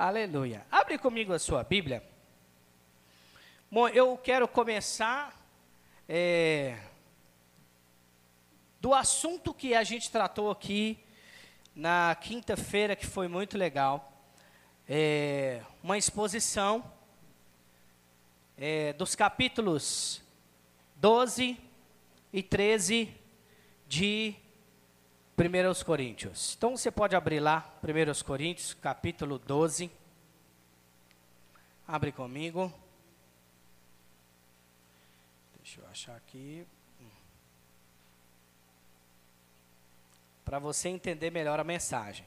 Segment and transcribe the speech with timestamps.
[0.00, 0.64] Aleluia.
[0.70, 2.00] Abre comigo a sua Bíblia.
[3.68, 5.36] Bom, eu quero começar
[6.08, 6.78] é,
[8.80, 11.04] do assunto que a gente tratou aqui
[11.74, 14.12] na quinta-feira, que foi muito legal.
[14.88, 16.84] É, uma exposição
[18.56, 20.22] é, dos capítulos
[20.94, 21.58] 12
[22.32, 23.12] e 13
[23.88, 24.36] de
[25.38, 26.56] 1 Coríntios.
[26.56, 29.88] Então você pode abrir lá, 1 Coríntios, capítulo 12.
[31.86, 32.72] Abre comigo.
[35.62, 36.66] Deixa eu achar aqui.
[40.44, 42.26] Para você entender melhor a mensagem.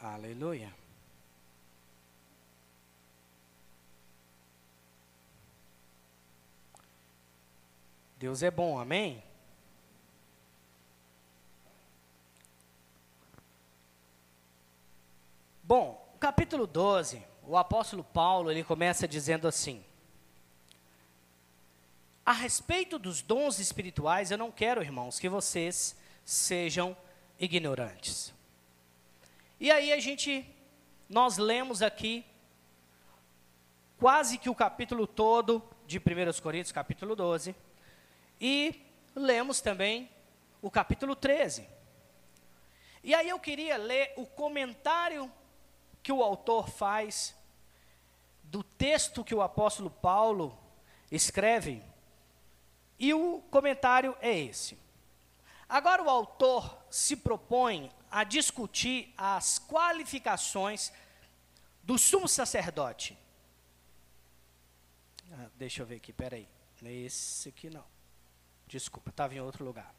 [0.00, 0.77] Aleluia.
[8.18, 9.22] Deus é bom, amém?
[15.62, 19.84] Bom, capítulo 12, o apóstolo Paulo, ele começa dizendo assim:
[22.26, 26.96] A respeito dos dons espirituais, eu não quero, irmãos, que vocês sejam
[27.38, 28.34] ignorantes.
[29.60, 30.44] E aí a gente
[31.08, 32.26] nós lemos aqui
[33.96, 36.02] quase que o capítulo todo de 1
[36.42, 37.54] Coríntios, capítulo 12,
[38.40, 40.10] e lemos também
[40.60, 41.68] o capítulo 13.
[43.02, 45.30] E aí eu queria ler o comentário
[46.02, 47.34] que o autor faz
[48.42, 50.58] do texto que o apóstolo Paulo
[51.10, 51.82] escreve,
[52.98, 54.76] e o comentário é esse.
[55.68, 60.92] Agora o autor se propõe a discutir as qualificações
[61.82, 63.16] do sumo sacerdote.
[65.32, 66.48] Ah, deixa eu ver aqui, peraí.
[66.80, 67.84] Nesse aqui não.
[68.68, 69.94] Desculpa, estava em outro lugar.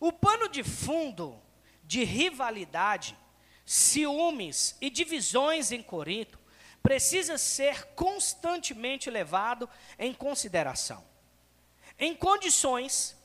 [0.00, 1.40] O pano de fundo
[1.84, 3.16] de rivalidade,
[3.66, 6.38] ciúmes e divisões em Corinto
[6.82, 11.04] precisa ser constantemente levado em consideração.
[11.98, 13.16] Em condições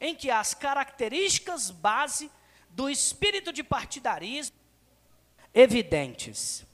[0.00, 2.30] em que as características base
[2.70, 4.56] do espírito de partidarismo
[5.52, 6.64] evidentes,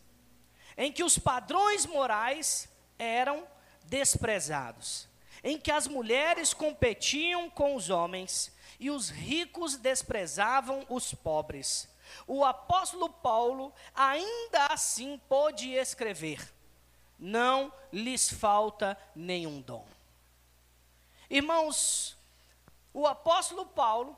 [0.76, 3.48] em que os padrões morais eram
[3.84, 5.07] desprezados,
[5.43, 11.88] em que as mulheres competiam com os homens e os ricos desprezavam os pobres.
[12.26, 16.53] O apóstolo Paulo ainda assim pôde escrever:
[17.19, 19.87] Não lhes falta nenhum dom.
[21.28, 22.16] Irmãos,
[22.93, 24.16] o apóstolo Paulo,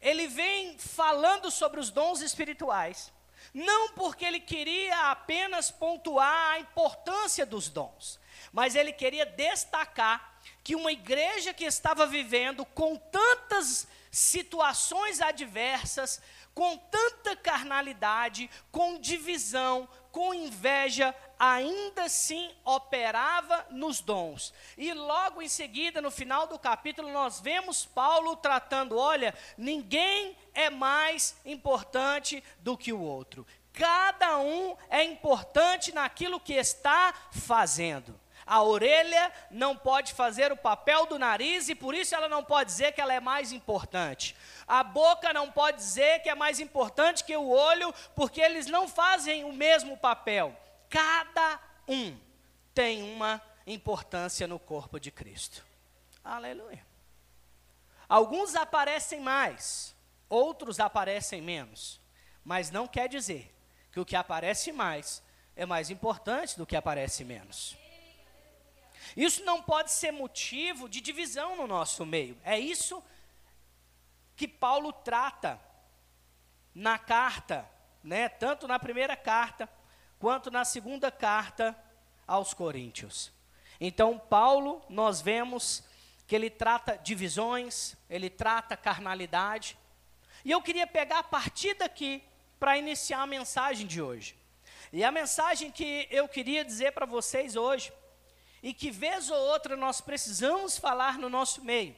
[0.00, 3.12] ele vem falando sobre os dons espirituais,
[3.52, 8.20] não porque ele queria apenas pontuar a importância dos dons,
[8.52, 16.20] mas ele queria destacar que uma igreja que estava vivendo com tantas situações adversas,
[16.54, 24.52] com tanta carnalidade, com divisão, com inveja, ainda assim operava nos dons.
[24.76, 30.68] E logo em seguida, no final do capítulo, nós vemos Paulo tratando: olha, ninguém é
[30.68, 33.46] mais importante do que o outro.
[33.72, 38.18] Cada um é importante naquilo que está fazendo.
[38.48, 42.70] A orelha não pode fazer o papel do nariz e por isso ela não pode
[42.70, 44.34] dizer que ela é mais importante.
[44.66, 48.88] A boca não pode dizer que é mais importante que o olho, porque eles não
[48.88, 50.56] fazem o mesmo papel.
[50.88, 52.18] Cada um
[52.72, 55.62] tem uma importância no corpo de Cristo.
[56.24, 56.82] Aleluia.
[58.08, 59.94] Alguns aparecem mais,
[60.26, 62.00] outros aparecem menos,
[62.42, 63.54] mas não quer dizer
[63.92, 65.22] que o que aparece mais
[65.54, 67.77] é mais importante do que aparece menos.
[69.16, 72.38] Isso não pode ser motivo de divisão no nosso meio.
[72.44, 73.02] É isso
[74.36, 75.60] que Paulo trata
[76.74, 77.68] na carta,
[78.02, 78.28] né?
[78.28, 79.68] Tanto na primeira carta
[80.18, 81.76] quanto na segunda carta
[82.26, 83.32] aos Coríntios.
[83.80, 85.84] Então, Paulo, nós vemos
[86.26, 89.78] que ele trata divisões, ele trata carnalidade.
[90.44, 92.22] E eu queria pegar a partir daqui
[92.58, 94.36] para iniciar a mensagem de hoje.
[94.92, 97.92] E a mensagem que eu queria dizer para vocês hoje
[98.62, 101.96] e que vez ou outra nós precisamos falar no nosso meio,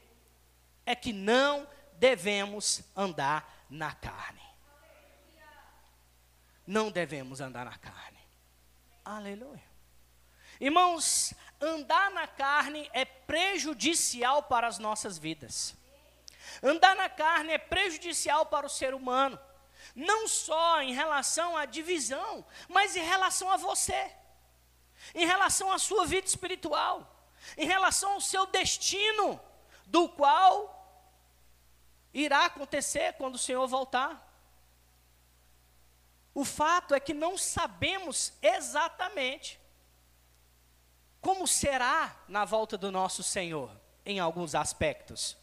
[0.84, 4.40] é que não devemos andar na carne.
[6.66, 8.18] Não devemos andar na carne.
[9.04, 9.62] Aleluia.
[10.60, 15.74] Irmãos, andar na carne é prejudicial para as nossas vidas.
[16.62, 19.38] Andar na carne é prejudicial para o ser humano.
[19.94, 24.12] Não só em relação à divisão, mas em relação a você
[25.14, 27.06] em relação à sua vida espiritual,
[27.56, 29.40] em relação ao seu destino,
[29.86, 30.76] do qual
[32.12, 34.28] irá acontecer quando o Senhor voltar.
[36.34, 39.60] O fato é que não sabemos exatamente
[41.20, 43.70] como será na volta do nosso Senhor,
[44.06, 45.36] em alguns aspectos.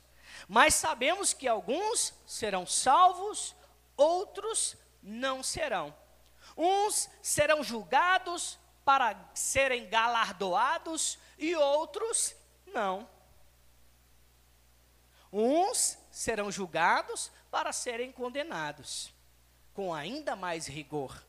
[0.48, 3.56] Mas sabemos que alguns serão salvos,
[3.96, 5.96] outros não serão.
[6.56, 8.58] Uns serão julgados
[8.88, 12.34] para serem galardoados e outros
[12.68, 13.06] não.
[15.30, 19.14] Uns serão julgados para serem condenados,
[19.74, 21.22] com ainda mais rigor.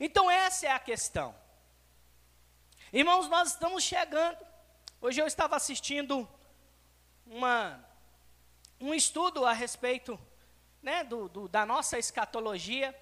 [0.00, 1.34] Então, essa é a questão.
[2.90, 4.38] Irmãos, nós estamos chegando.
[4.98, 6.26] Hoje eu estava assistindo
[7.26, 7.86] uma,
[8.80, 10.18] um estudo a respeito
[10.80, 12.98] né, do, do, da nossa escatologia,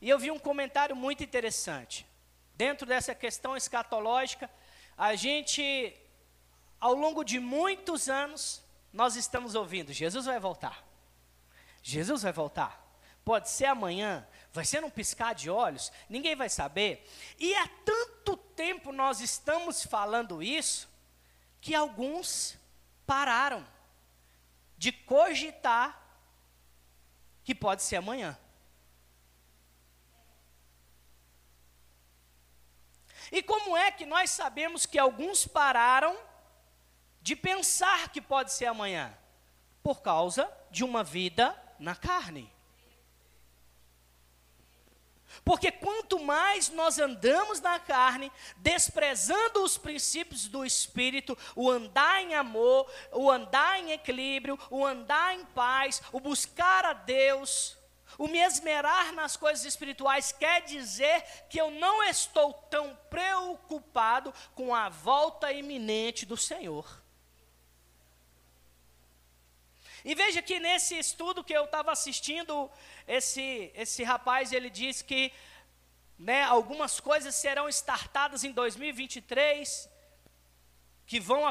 [0.00, 2.06] e eu vi um comentário muito interessante.
[2.54, 4.50] Dentro dessa questão escatológica,
[4.96, 5.94] a gente,
[6.78, 8.62] ao longo de muitos anos,
[8.92, 10.84] nós estamos ouvindo: Jesus vai voltar.
[11.82, 12.80] Jesus vai voltar.
[13.24, 17.08] Pode ser amanhã, vai ser num piscar de olhos, ninguém vai saber.
[17.38, 20.88] E há tanto tempo nós estamos falando isso,
[21.60, 22.58] que alguns
[23.06, 23.64] pararam
[24.76, 26.00] de cogitar
[27.44, 28.36] que pode ser amanhã.
[33.32, 36.14] E como é que nós sabemos que alguns pararam
[37.22, 39.16] de pensar que pode ser amanhã?
[39.82, 42.52] Por causa de uma vida na carne.
[45.42, 52.34] Porque quanto mais nós andamos na carne, desprezando os princípios do Espírito, o andar em
[52.34, 57.78] amor, o andar em equilíbrio, o andar em paz, o buscar a Deus,
[58.18, 64.74] o me esmerar nas coisas espirituais, quer dizer que eu não estou tão preocupado com
[64.74, 67.02] a volta iminente do Senhor.
[70.04, 72.70] E veja que nesse estudo que eu estava assistindo,
[73.06, 75.32] esse, esse rapaz ele disse que
[76.18, 79.88] né, algumas coisas serão startadas em 2023,
[81.06, 81.42] que vão,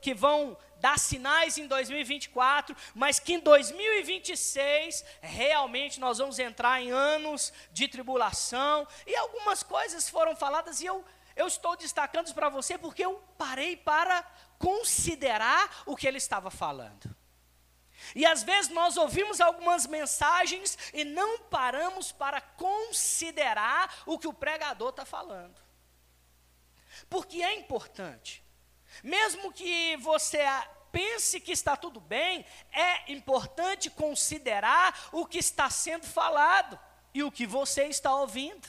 [0.00, 6.90] que vão dar sinais em 2024, mas que em 2026 realmente nós vamos entrar em
[6.90, 8.86] anos de tribulação.
[9.06, 11.04] E algumas coisas foram faladas e eu,
[11.36, 14.24] eu estou destacando para você porque eu parei para
[14.58, 17.14] considerar o que ele estava falando.
[18.14, 24.32] E às vezes nós ouvimos algumas mensagens e não paramos para considerar o que o
[24.32, 25.60] pregador está falando.
[27.08, 28.42] Porque é importante.
[29.02, 30.44] Mesmo que você
[30.92, 36.78] pense que está tudo bem, é importante considerar o que está sendo falado
[37.14, 38.68] e o que você está ouvindo.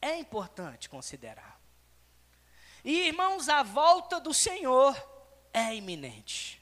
[0.00, 1.60] É importante considerar.
[2.84, 4.96] E irmãos, a volta do Senhor
[5.52, 6.60] é iminente.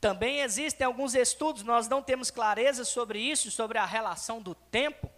[0.00, 5.10] Também existem alguns estudos, nós não temos clareza sobre isso, sobre a relação do tempo,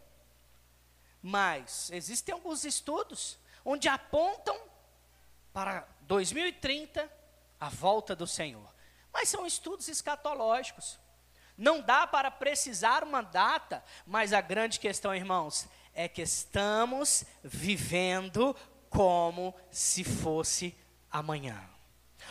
[1.23, 4.59] mas existem alguns estudos onde apontam
[5.53, 7.11] para 2030
[7.61, 8.73] a volta do Senhor.
[9.13, 10.99] Mas são estudos escatológicos.
[11.57, 18.57] Não dá para precisar uma data, mas a grande questão, irmãos, é que estamos vivendo
[18.89, 20.75] como se fosse
[21.11, 21.73] amanhã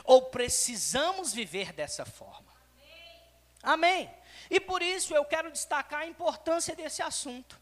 [0.03, 2.51] ou precisamos viver dessa forma.
[3.61, 4.09] Amém.
[4.49, 7.59] E por isso eu quero destacar a importância desse assunto.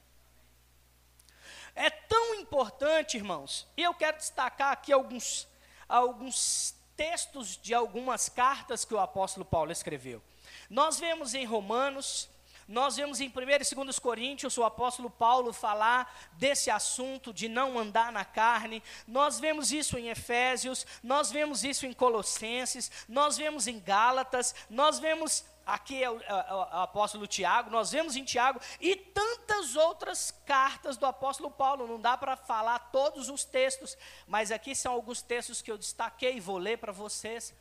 [1.76, 5.48] É tão importante, irmãos, e eu quero destacar aqui alguns,
[5.88, 10.22] alguns textos de algumas cartas que o apóstolo Paulo escreveu.
[10.70, 12.30] Nós vemos em Romanos,
[12.70, 13.32] nós vemos em 1
[13.72, 18.84] e 2 Coríntios o apóstolo Paulo falar desse assunto de não andar na carne.
[19.08, 25.00] Nós vemos isso em Efésios, nós vemos isso em Colossenses, nós vemos em Gálatas, nós
[25.00, 29.76] vemos aqui é o, é, é o, apóstolo Tiago, nós vemos em Tiago e tantas
[29.76, 31.88] outras cartas do apóstolo Paulo.
[31.88, 33.98] Não dá para falar todos os textos,
[34.28, 37.54] mas aqui são alguns textos que eu destaquei e vou ler para vocês.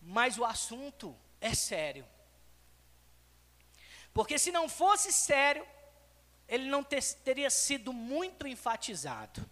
[0.00, 2.06] Mas o assunto é sério.
[4.12, 5.66] Porque se não fosse sério,
[6.48, 9.44] ele não ter, teria sido muito enfatizado.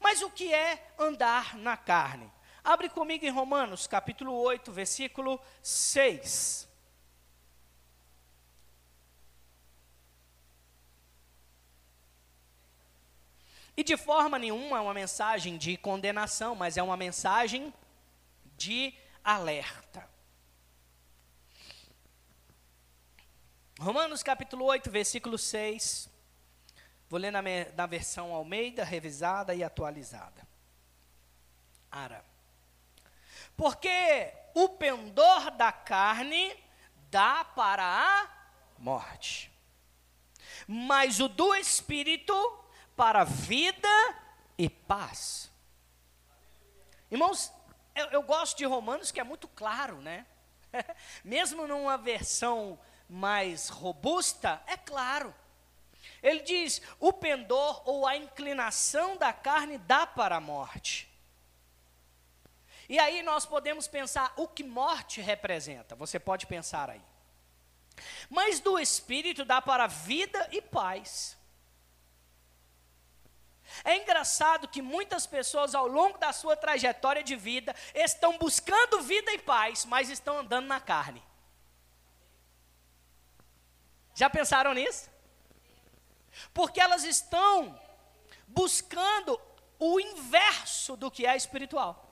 [0.00, 2.32] Mas o que é andar na carne?
[2.64, 6.68] Abre comigo em Romanos, capítulo 8, versículo 6.
[13.76, 17.74] E de forma nenhuma é uma mensagem de condenação, mas é uma mensagem
[18.56, 20.08] de alerta.
[23.80, 26.08] Romanos capítulo 8, versículo 6.
[27.08, 27.42] Vou ler na,
[27.74, 30.46] na versão Almeida, revisada e atualizada.
[31.90, 32.31] Ara.
[33.56, 36.54] Porque o pendor da carne
[37.10, 38.28] dá para a
[38.78, 39.50] morte.
[40.66, 42.34] mas o do Espírito
[42.96, 43.88] para vida
[44.56, 45.50] e paz.
[47.10, 47.52] Irmãos,
[47.94, 50.26] eu, eu gosto de Romanos que é muito claro, né?
[51.24, 52.78] Mesmo numa versão
[53.08, 55.34] mais robusta, é claro.
[56.22, 61.11] Ele diz: o pendor ou a inclinação da carne dá para a morte.
[62.92, 65.94] E aí nós podemos pensar o que morte representa.
[65.94, 67.00] Você pode pensar aí.
[68.28, 71.34] Mas do espírito dá para vida e paz.
[73.82, 79.32] É engraçado que muitas pessoas ao longo da sua trajetória de vida estão buscando vida
[79.32, 81.24] e paz, mas estão andando na carne.
[84.14, 85.08] Já pensaram nisso?
[86.52, 87.80] Porque elas estão
[88.46, 89.40] buscando
[89.78, 92.11] o inverso do que é espiritual.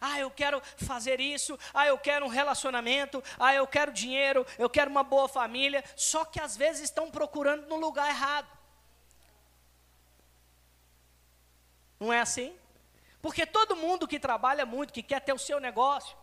[0.00, 1.58] Ah, eu quero fazer isso.
[1.72, 3.22] Ah, eu quero um relacionamento.
[3.38, 4.46] Ah, eu quero dinheiro.
[4.58, 5.84] Eu quero uma boa família.
[5.96, 8.48] Só que às vezes estão procurando no lugar errado.
[11.98, 12.56] Não é assim?
[13.22, 16.16] Porque todo mundo que trabalha muito, que quer ter o seu negócio,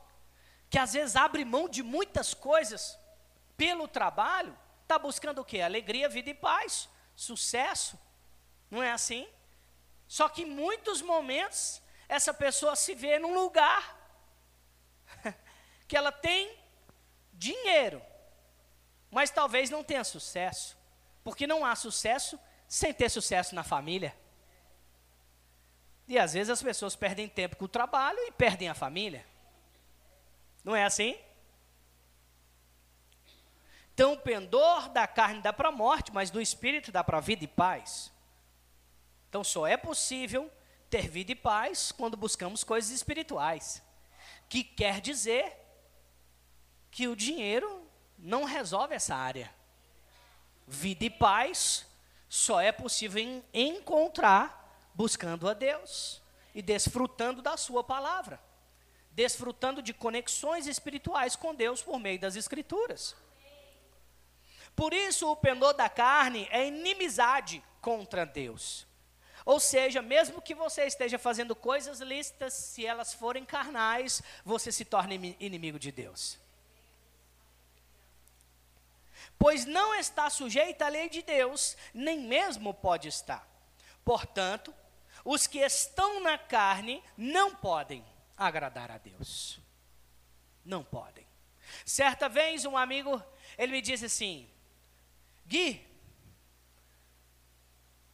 [0.70, 2.98] que às vezes abre mão de muitas coisas
[3.58, 5.62] pelo trabalho, está buscando o quê?
[5.62, 8.00] Alegria, vida e paz, sucesso.
[8.70, 9.28] Não é assim?
[10.08, 13.98] Só que em muitos momentos essa pessoa se vê num lugar
[15.88, 16.54] que ela tem
[17.32, 18.02] dinheiro,
[19.10, 20.78] mas talvez não tenha sucesso,
[21.24, 22.38] porque não há sucesso
[22.68, 24.14] sem ter sucesso na família.
[26.06, 29.26] E às vezes as pessoas perdem tempo com o trabalho e perdem a família.
[30.66, 31.18] Não é assim?
[33.94, 37.22] Então, o pendor da carne dá para a morte, mas do espírito dá para a
[37.22, 38.12] vida e paz.
[39.30, 40.52] Então, só é possível
[40.92, 43.82] ter vida e paz quando buscamos coisas espirituais.
[44.50, 45.58] Que quer dizer
[46.92, 47.88] que o dinheiro
[48.20, 49.50] não resolve essa área.
[50.68, 51.88] Vida e paz
[52.28, 54.60] só é possível encontrar
[54.94, 56.22] buscando a Deus
[56.54, 58.42] e desfrutando da Sua palavra,
[59.12, 63.16] desfrutando de conexões espirituais com Deus por meio das Escrituras.
[64.76, 68.91] Por isso, o pendor da carne é inimizade contra Deus.
[69.46, 74.86] Ou seja, mesmo que você esteja fazendo coisas lícitas, se elas forem carnais, você se
[74.86, 76.40] torna inimigo de Deus.
[79.38, 83.48] Pois não está sujeito à lei de Deus, nem mesmo pode estar.
[84.06, 84.74] Portanto,
[85.26, 88.06] os que estão na carne não podem
[88.38, 89.60] agradar a Deus.
[90.64, 91.26] Não podem.
[91.86, 93.22] Certa vez um amigo,
[93.58, 94.48] ele me disse assim:
[95.48, 95.88] Gui,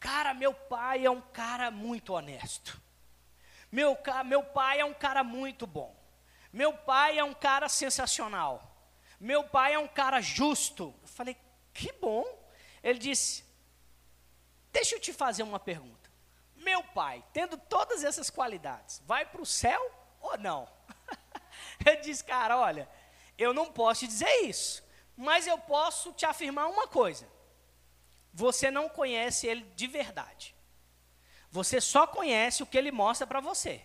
[0.00, 2.80] cara, meu pai é um cara muito honesto.
[3.70, 5.94] Meu, meu pai é um cara muito bom.
[6.52, 8.76] Meu pai é um cara sensacional.
[9.20, 10.94] Meu pai é um cara justo.
[11.02, 11.36] Eu falei,
[11.74, 12.24] que bom.
[12.82, 13.44] Ele disse:
[14.72, 16.08] Deixa eu te fazer uma pergunta
[16.68, 19.90] meu pai, tendo todas essas qualidades, vai para o céu
[20.20, 20.68] ou não?
[21.86, 22.86] eu disse, cara, olha,
[23.38, 24.84] eu não posso te dizer isso,
[25.16, 27.26] mas eu posso te afirmar uma coisa:
[28.38, 30.54] você não conhece ele de verdade.
[31.50, 33.84] Você só conhece o que ele mostra para você.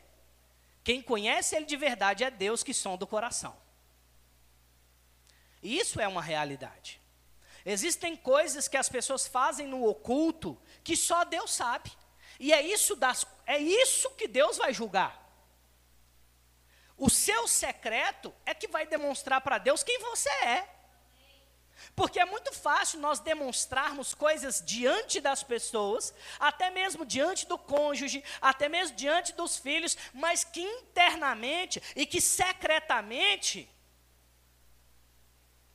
[0.84, 3.58] Quem conhece ele de verdade é Deus que sonda o coração.
[5.60, 7.02] E isso é uma realidade.
[7.66, 11.92] Existem coisas que as pessoas fazem no oculto que só Deus sabe.
[12.40, 15.20] E é isso, das, é isso que Deus vai julgar.
[16.96, 20.83] O seu secreto é que vai demonstrar para Deus quem você é.
[21.96, 28.24] Porque é muito fácil nós demonstrarmos coisas diante das pessoas, até mesmo diante do cônjuge,
[28.42, 33.70] até mesmo diante dos filhos, mas que internamente e que secretamente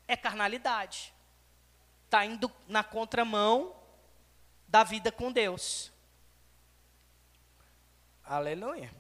[0.07, 1.13] é carnalidade.
[2.07, 3.77] Está indo na contramão
[4.67, 5.93] da vida com Deus.
[8.25, 8.91] Aleluia.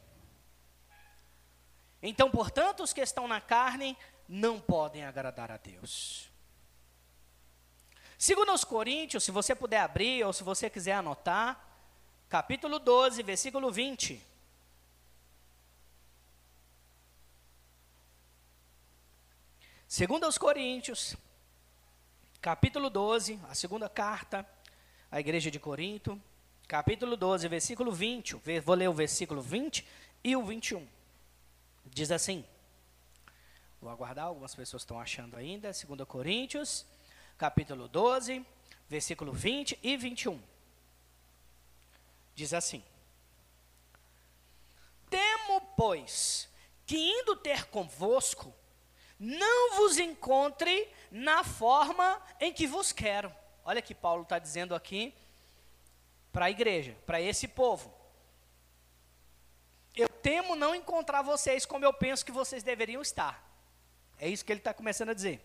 [2.02, 3.96] Então, portanto, os que estão na carne
[4.28, 6.27] não podem agradar a Deus.
[8.18, 11.64] Segundo os Coríntios, se você puder abrir ou se você quiser anotar,
[12.28, 14.20] capítulo 12, versículo 20.
[19.86, 21.14] Segundo aos Coríntios,
[22.40, 24.44] capítulo 12, a segunda carta
[25.12, 26.20] à igreja de Corinto,
[26.66, 28.34] capítulo 12, versículo 20.
[28.64, 29.86] Vou ler o versículo 20
[30.24, 30.84] e o 21.
[31.86, 32.44] Diz assim:
[33.80, 35.70] Vou aguardar, algumas pessoas estão achando ainda.
[35.70, 36.84] 2 Coríntios,
[37.38, 38.44] capítulo 12,
[38.88, 40.42] versículo 20 e 21.
[42.34, 42.84] Diz assim:
[45.08, 46.48] Temo, pois,
[46.84, 48.52] que indo ter convosco,
[49.18, 53.34] não vos encontre na forma em que vos quero.
[53.64, 55.14] olha que Paulo está dizendo aqui
[56.32, 57.96] para a igreja, para esse povo.
[59.94, 63.44] Eu temo não encontrar vocês como eu penso que vocês deveriam estar.
[64.18, 65.40] É isso que ele está começando a dizer.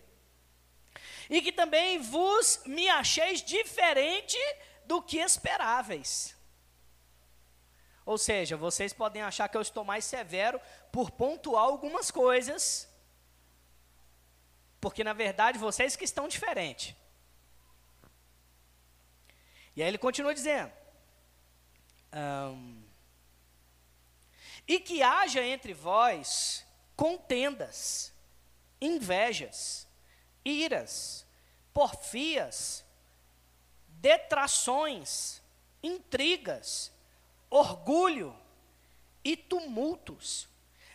[1.28, 4.38] E que também vos me acheis diferente
[4.84, 6.36] do que esperáveis.
[8.06, 10.60] Ou seja, vocês podem achar que eu estou mais severo
[10.92, 12.88] por pontuar algumas coisas,
[14.80, 16.94] porque na verdade vocês que estão diferentes.
[19.74, 20.70] E aí ele continua dizendo:
[22.12, 22.84] um,
[24.68, 28.12] e que haja entre vós contendas,
[28.80, 29.88] invejas,
[30.44, 31.26] iras,
[31.72, 32.84] porfias,
[33.88, 35.42] detrações,
[35.82, 36.92] intrigas,
[37.48, 38.36] orgulho
[39.22, 40.48] e tumultos,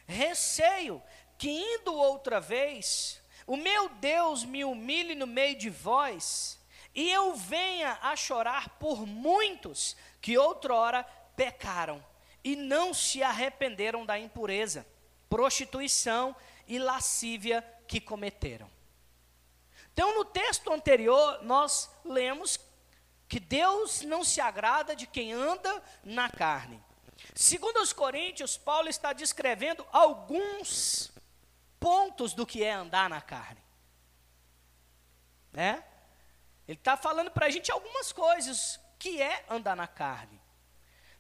[0.06, 1.02] receio
[1.38, 6.60] que indo outra vez, o meu Deus me humilhe no meio de vós,
[6.94, 11.04] e eu venha a chorar por muitos que outrora
[11.36, 12.04] pecaram
[12.44, 14.86] e não se arrependeram da impureza,
[15.30, 16.36] prostituição
[16.68, 18.70] e lascívia que cometeram.
[20.00, 22.58] Então, no texto anterior, nós lemos
[23.28, 26.82] que Deus não se agrada de quem anda na carne.
[27.36, 31.12] Segundo os Coríntios, Paulo está descrevendo alguns
[31.82, 33.62] pontos do que é andar na carne.
[35.52, 35.84] Né?
[36.66, 40.40] Ele está falando para a gente algumas coisas que é andar na carne.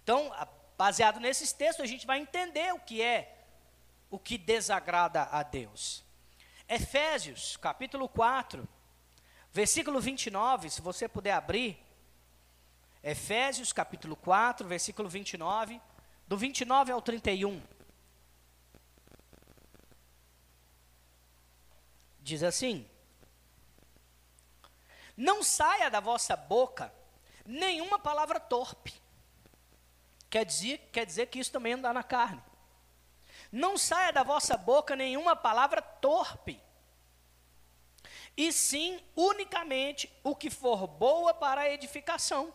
[0.01, 0.33] Então,
[0.77, 3.45] baseado nesses textos, a gente vai entender o que é
[4.09, 6.07] o que desagrada a Deus.
[6.69, 8.69] Efésios, capítulo 4,
[9.51, 11.83] versículo 29, se você puder abrir,
[13.01, 15.81] Efésios capítulo 4, versículo 29,
[16.27, 17.59] do 29 ao 31.
[22.19, 22.87] Diz assim:
[25.17, 26.93] Não saia da vossa boca
[27.43, 28.93] nenhuma palavra torpe.
[30.29, 32.43] Quer dizer, quer dizer que isso também anda na carne.
[33.51, 36.61] Não saia da vossa boca nenhuma palavra torpe,
[38.37, 42.53] e sim unicamente o que for boa para a edificação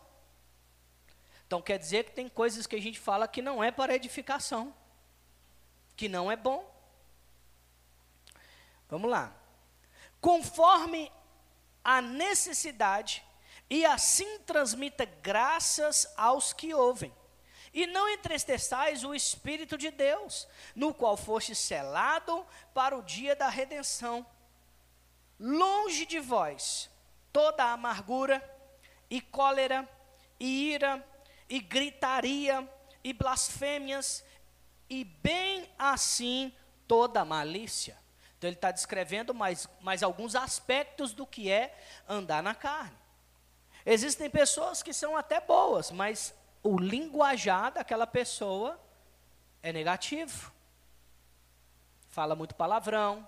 [1.45, 4.75] então quer dizer que tem coisas que a gente fala que não é para edificação,
[5.95, 6.73] que não é bom.
[8.89, 9.33] Vamos lá.
[10.19, 11.11] Conforme
[11.83, 13.23] a necessidade,
[13.69, 17.13] e assim transmita graças aos que ouvem.
[17.75, 23.49] E não entristeçais o Espírito de Deus, no qual foste selado para o dia da
[23.49, 24.25] redenção.
[25.37, 26.89] Longe de vós
[27.33, 28.41] toda amargura,
[29.09, 29.85] e cólera,
[30.39, 31.05] e ira,
[31.49, 32.65] e gritaria,
[33.03, 34.23] e blasfêmias,
[34.89, 36.55] e bem assim
[36.87, 37.97] toda malícia.
[38.37, 42.97] Então ele está descrevendo mais, mais alguns aspectos do que é andar na carne.
[43.85, 46.33] Existem pessoas que são até boas, mas
[46.65, 48.79] o linguajar daquela pessoa
[49.61, 50.51] é negativo.
[52.09, 53.27] Fala muito palavrão,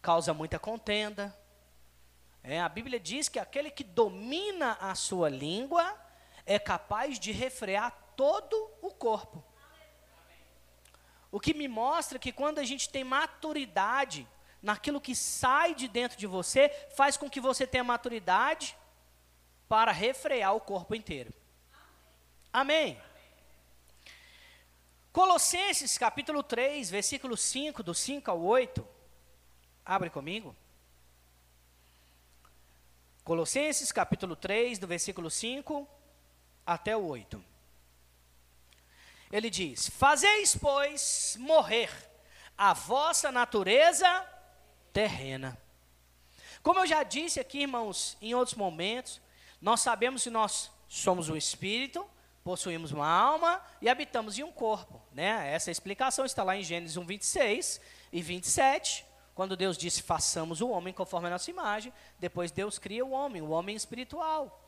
[0.00, 1.36] causa muita contenda.
[2.42, 5.94] É, a Bíblia diz que aquele que domina a sua língua
[6.46, 9.44] é capaz de refrear todo o corpo.
[11.30, 14.26] O que me mostra que quando a gente tem maturidade
[14.62, 18.78] naquilo que sai de dentro de você, faz com que você tenha maturidade
[19.68, 21.41] para refrear o corpo inteiro.
[22.52, 23.00] Amém.
[25.10, 28.86] Colossenses capítulo 3, versículo 5, do 5 ao 8.
[29.84, 30.54] Abre comigo.
[33.24, 35.88] Colossenses capítulo 3, do versículo 5
[36.66, 37.42] até o 8.
[39.32, 41.90] Ele diz: Fazeis, pois, morrer
[42.58, 44.28] a vossa natureza
[44.92, 45.56] terrena.
[46.62, 49.22] Como eu já disse aqui, irmãos, em outros momentos,
[49.58, 52.06] nós sabemos que nós somos um espírito,
[52.42, 55.00] possuímos uma alma e habitamos em um corpo.
[55.12, 55.52] Né?
[55.52, 57.80] Essa explicação está lá em Gênesis 1, 26
[58.12, 61.92] e 27, quando Deus disse: façamos o homem conforme a nossa imagem.
[62.18, 64.58] Depois Deus cria o homem, o homem espiritual.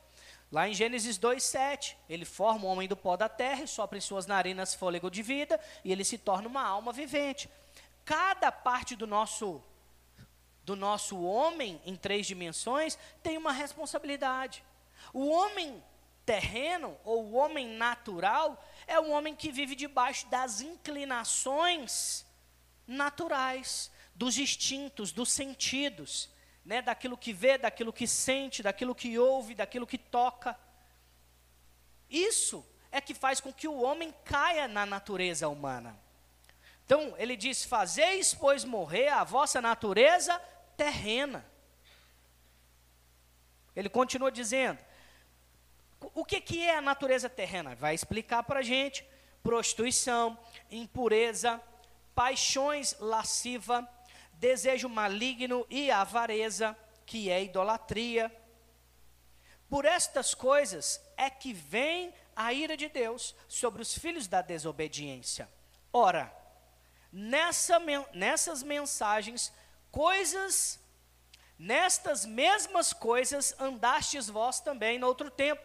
[0.51, 4.01] Lá em Gênesis 2:7, ele forma o homem do pó da terra e sopra em
[4.01, 7.51] suas narinas fôlego de vida e ele se torna uma alma vivente.
[8.05, 9.63] Cada parte do nosso
[10.65, 14.65] do nosso homem em três dimensões tem uma responsabilidade.
[15.13, 15.83] O homem
[16.25, 22.27] terreno ou o homem natural é o homem que vive debaixo das inclinações
[22.87, 26.33] naturais, dos instintos, dos sentidos
[26.65, 30.59] né, daquilo que vê, daquilo que sente, daquilo que ouve, daquilo que toca.
[32.09, 35.99] Isso é que faz com que o homem caia na natureza humana.
[36.87, 40.39] Então, ele diz: Fazeis, pois, morrer a vossa natureza
[40.77, 41.45] terrena.
[43.77, 44.79] Ele continua dizendo:
[46.15, 47.75] o que, que é a natureza terrena?
[47.75, 49.07] Vai explicar para a gente:
[49.43, 50.39] prostituição,
[50.71, 51.61] impureza,
[52.15, 53.89] paixões lasciva,
[54.35, 58.35] desejo maligno e avareza, que é idolatria.
[59.69, 65.49] Por estas coisas é que vem a ira de Deus sobre os filhos da desobediência.
[65.93, 66.35] Ora,
[67.13, 67.79] nessa,
[68.13, 69.53] nessas mensagens,
[69.91, 70.81] coisas,
[71.59, 75.63] nestas mesmas coisas andastes vós também no outro tempo,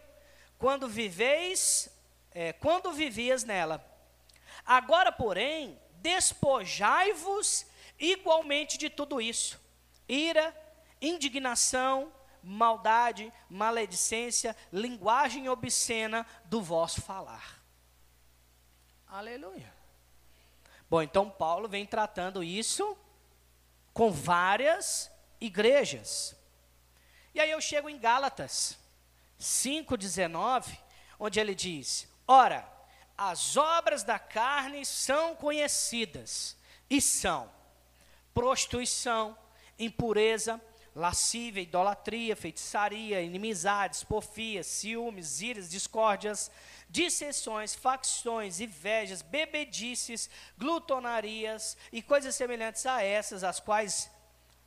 [0.60, 1.90] quando viveis,
[2.32, 3.84] é, quando vivias nela.
[4.66, 7.66] Agora, porém, despojai-vos
[7.98, 9.60] igualmente de tudo isso:
[10.08, 10.54] ira,
[11.02, 12.12] indignação,
[12.44, 17.58] maldade, maledicência, linguagem obscena do vosso falar.
[19.08, 19.74] Aleluia.
[20.90, 22.98] Bom, então Paulo vem tratando isso
[23.94, 26.36] com várias igrejas.
[27.34, 28.79] E aí eu chego em Gálatas
[29.40, 30.78] 5,19,
[31.20, 32.68] onde ele diz: Ora,
[33.18, 36.58] as obras da carne são conhecidas,
[36.90, 37.50] e são
[38.34, 39.38] prostituição,
[39.78, 40.62] impureza,
[40.96, 46.52] lascívia, idolatria, feitiçaria, inimizades, porfias, ciúmes, iras, discórdias,
[46.90, 54.10] dissensões, facções, invejas, bebedices, glutonarias e coisas semelhantes a essas, as quais,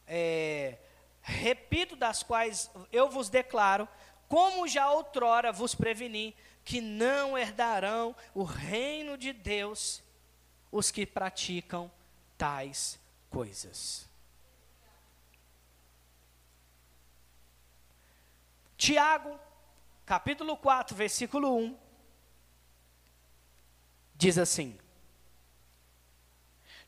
[0.07, 0.79] é,
[1.21, 3.89] repito, das quais eu vos declaro,
[4.33, 10.03] como já outrora vos preveni, que não herdarão o reino de Deus
[10.71, 11.93] os que praticam
[12.39, 14.09] tais coisas.
[18.75, 19.39] Tiago,
[20.07, 21.79] capítulo 4, versículo 1,
[24.15, 24.79] diz assim: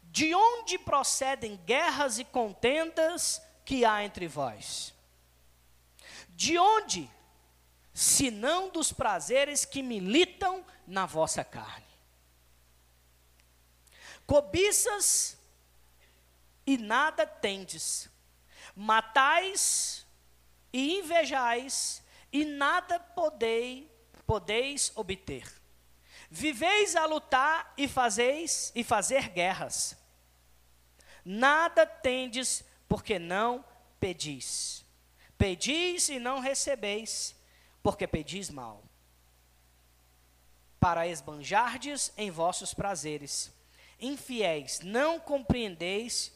[0.04, 4.94] De onde procedem guerras e contendas que há entre vós?
[6.30, 7.13] De onde,
[7.94, 11.87] se não dos prazeres que militam na vossa carne?
[14.26, 15.38] Cobiças
[16.66, 18.11] e nada tendes,
[18.74, 20.04] matais
[20.72, 22.02] e invejais,
[22.33, 23.88] e nada podei,
[24.26, 25.48] podeis obter.
[26.28, 29.96] Viveis a lutar e fazeis e fazer guerras.
[31.24, 33.64] Nada tendes, porque não
[34.00, 34.85] pedis.
[35.38, 37.37] Pedis e não recebeis,
[37.85, 38.83] porque pedis mal.
[40.81, 43.53] Para esbanjardes em vossos prazeres.
[44.01, 46.33] Infiéis, não compreendeis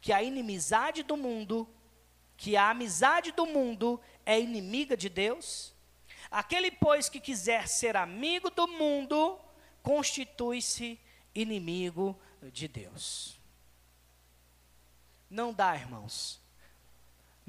[0.00, 1.68] que a inimizade do mundo
[2.40, 5.74] que a amizade do mundo é inimiga de Deus?
[6.30, 9.38] Aquele, pois, que quiser ser amigo do mundo,
[9.82, 10.98] constitui-se
[11.34, 12.18] inimigo
[12.50, 13.38] de Deus.
[15.28, 16.39] Não dá, irmãos.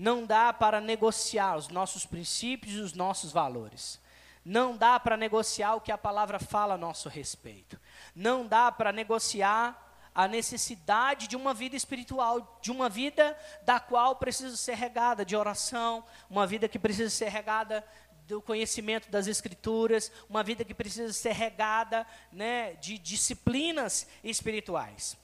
[0.02, 4.02] Não dá para negociar os nossos princípios e os nossos valores.
[4.44, 7.80] Não dá para negociar o que a palavra fala a nosso respeito.
[8.16, 14.16] Não dá para negociar a necessidade de uma vida espiritual, de uma vida da qual
[14.16, 17.86] precisa ser regada de oração, uma vida que precisa ser regada
[18.26, 25.16] do conhecimento das escrituras, uma vida que precisa ser regada né, de disciplinas espirituais.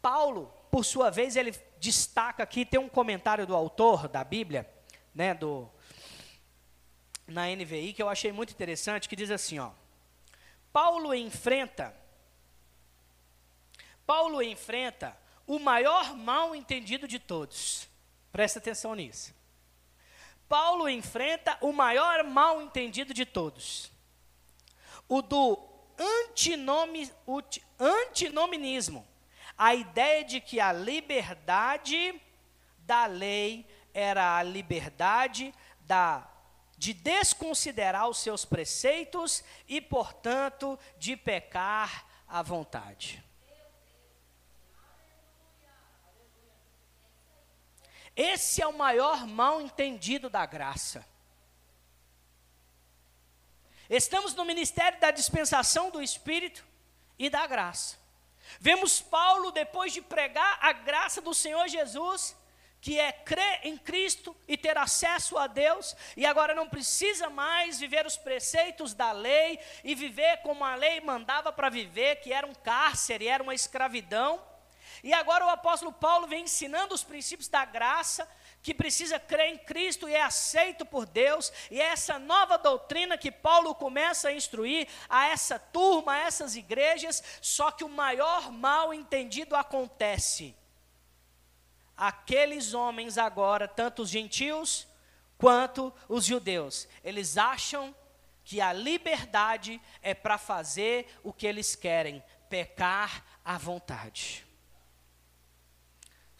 [0.00, 4.68] Paulo, por sua vez, ele destaca aqui, tem um comentário do autor da Bíblia,
[5.12, 5.68] né, do,
[7.26, 9.70] na NVI, que eu achei muito interessante, que diz assim, ó,
[10.72, 11.98] Paulo enfrenta
[14.10, 15.16] Paulo enfrenta
[15.46, 17.88] o maior mal entendido de todos.
[18.32, 19.32] Presta atenção nisso.
[20.48, 23.92] Paulo enfrenta o maior mal entendido de todos.
[25.08, 25.56] O do
[27.78, 29.06] antinominismo.
[29.62, 32.18] A ideia de que a liberdade
[32.78, 36.26] da lei era a liberdade da,
[36.78, 43.22] de desconsiderar os seus preceitos e, portanto, de pecar à vontade.
[48.16, 51.06] Esse é o maior mal entendido da graça.
[53.90, 56.64] Estamos no ministério da dispensação do Espírito
[57.18, 57.99] e da graça.
[58.58, 62.36] Vemos Paulo, depois de pregar a graça do Senhor Jesus,
[62.80, 67.78] que é crer em Cristo e ter acesso a Deus, e agora não precisa mais
[67.78, 72.46] viver os preceitos da lei e viver como a lei mandava para viver, que era
[72.46, 74.42] um cárcere, era uma escravidão.
[75.02, 78.28] E agora o apóstolo Paulo vem ensinando os princípios da graça,
[78.62, 83.16] que precisa crer em Cristo e é aceito por Deus, e é essa nova doutrina
[83.16, 88.52] que Paulo começa a instruir a essa turma, a essas igrejas, só que o maior
[88.52, 90.54] mal entendido acontece.
[91.96, 94.86] Aqueles homens agora, tanto os gentios
[95.38, 96.86] quanto os judeus.
[97.02, 97.94] Eles acham
[98.44, 104.49] que a liberdade é para fazer o que eles querem, pecar à vontade.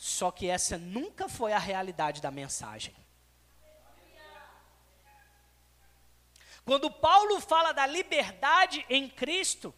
[0.02, 2.96] Só que essa nunca foi a realidade da mensagem.
[6.64, 9.74] Quando Paulo fala da liberdade em Cristo,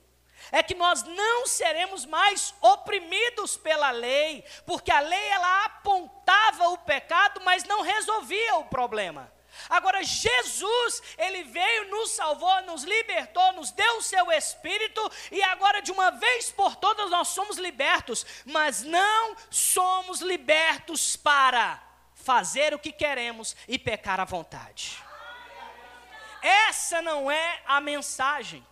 [0.53, 6.79] é que nós não seremos mais oprimidos pela lei, porque a lei ela apontava o
[6.79, 9.29] pecado, mas não resolvia o problema.
[9.69, 15.81] Agora, Jesus, Ele veio, nos salvou, nos libertou, nos deu o seu Espírito, e agora,
[15.81, 21.83] de uma vez por todas, nós somos libertos, mas não somos libertos para
[22.15, 25.03] fazer o que queremos e pecar à vontade.
[26.41, 28.67] Essa não é a mensagem.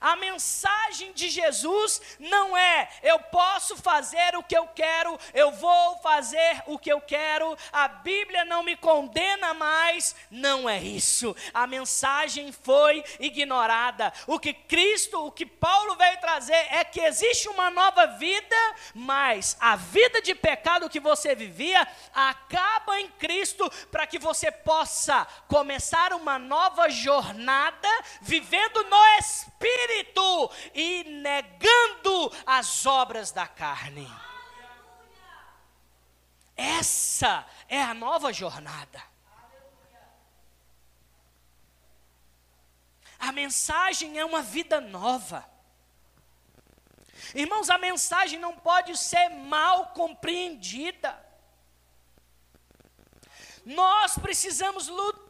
[0.00, 5.98] A mensagem de Jesus não é eu posso fazer o que eu quero, eu vou
[5.98, 10.14] fazer o que eu quero, a Bíblia não me condena mais.
[10.30, 11.34] Não é isso.
[11.52, 14.12] A mensagem foi ignorada.
[14.26, 18.56] O que Cristo, o que Paulo veio trazer é que existe uma nova vida,
[18.94, 25.26] mas a vida de pecado que você vivia acaba em Cristo para que você possa
[25.48, 27.88] começar uma nova jornada
[28.20, 34.10] vivendo no Espírito espírito e negando as obras da carne.
[36.56, 39.02] Essa é a nova jornada.
[43.18, 45.48] A mensagem é uma vida nova.
[47.34, 51.24] Irmãos, a mensagem não pode ser mal compreendida.
[53.64, 55.25] Nós precisamos lutar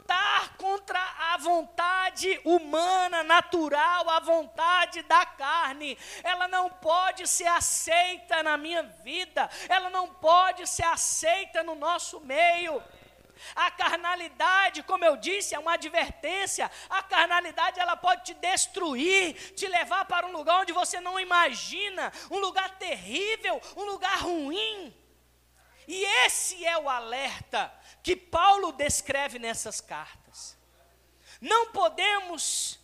[0.57, 0.99] contra
[1.33, 5.97] a vontade humana, natural, a vontade da carne.
[6.23, 12.21] Ela não pode ser aceita na minha vida, ela não pode ser aceita no nosso
[12.21, 12.83] meio.
[13.55, 16.71] A carnalidade, como eu disse, é uma advertência.
[16.89, 22.13] A carnalidade ela pode te destruir, te levar para um lugar onde você não imagina,
[22.31, 24.95] um lugar terrível, um lugar ruim.
[25.87, 27.73] E esse é o alerta
[28.03, 30.57] que Paulo descreve nessas cartas.
[31.41, 32.79] Não podemos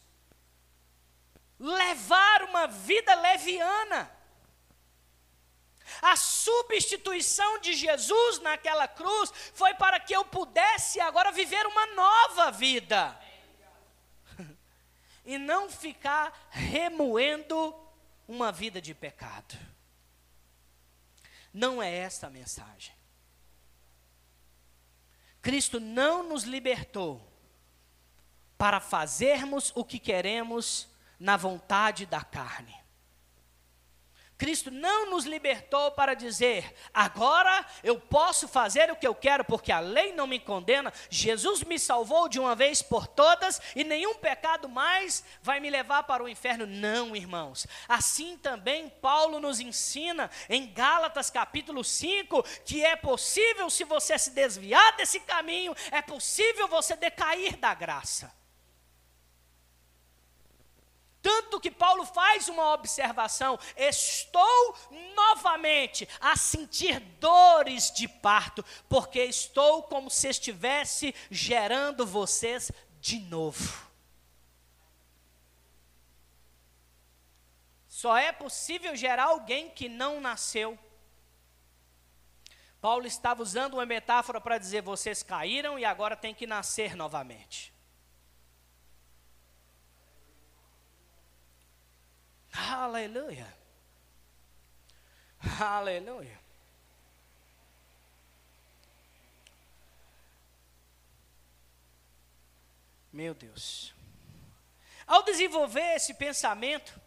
[1.59, 4.11] levar uma vida leviana.
[6.01, 12.51] A substituição de Jesus naquela cruz foi para que eu pudesse agora viver uma nova
[12.51, 13.19] vida.
[15.25, 17.73] E não ficar remoendo
[18.27, 19.57] uma vida de pecado.
[21.53, 22.95] Não é esta a mensagem.
[25.41, 27.29] Cristo não nos libertou
[28.57, 30.89] para fazermos o que queremos
[31.19, 32.82] na vontade da carne.
[34.43, 39.71] Cristo não nos libertou para dizer, agora eu posso fazer o que eu quero, porque
[39.71, 40.93] a lei não me condena.
[41.09, 46.03] Jesus me salvou de uma vez por todas e nenhum pecado mais vai me levar
[46.03, 46.67] para o inferno.
[46.67, 47.69] Não, irmãos.
[47.89, 54.33] Assim também Paulo nos ensina em Gálatas capítulo 5 que é possível, se você se
[54.33, 58.42] desviar desse caminho, é possível você decair da graça.
[61.23, 64.77] Tanto que Paulo faz uma observação: estou
[65.15, 73.91] novamente a sentir dores de parto, porque estou como se estivesse gerando vocês de novo.
[77.87, 80.77] Só é possível gerar alguém que não nasceu.
[82.81, 87.72] Paulo estava usando uma metáfora para dizer: vocês caíram e agora tem que nascer novamente.
[92.53, 93.47] Aleluia.
[95.61, 96.39] Aleluia.
[103.13, 103.95] Meu Deus.
[105.07, 106.99] Ao desenvolver esse pensamento,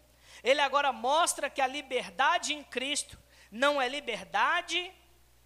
[0.43, 3.17] ele agora mostra que a liberdade em Cristo
[3.51, 4.93] não é liberdade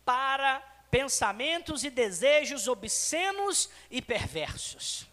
[0.03, 0.59] para
[0.89, 5.07] pensamentos e desejos obscenos e perversos.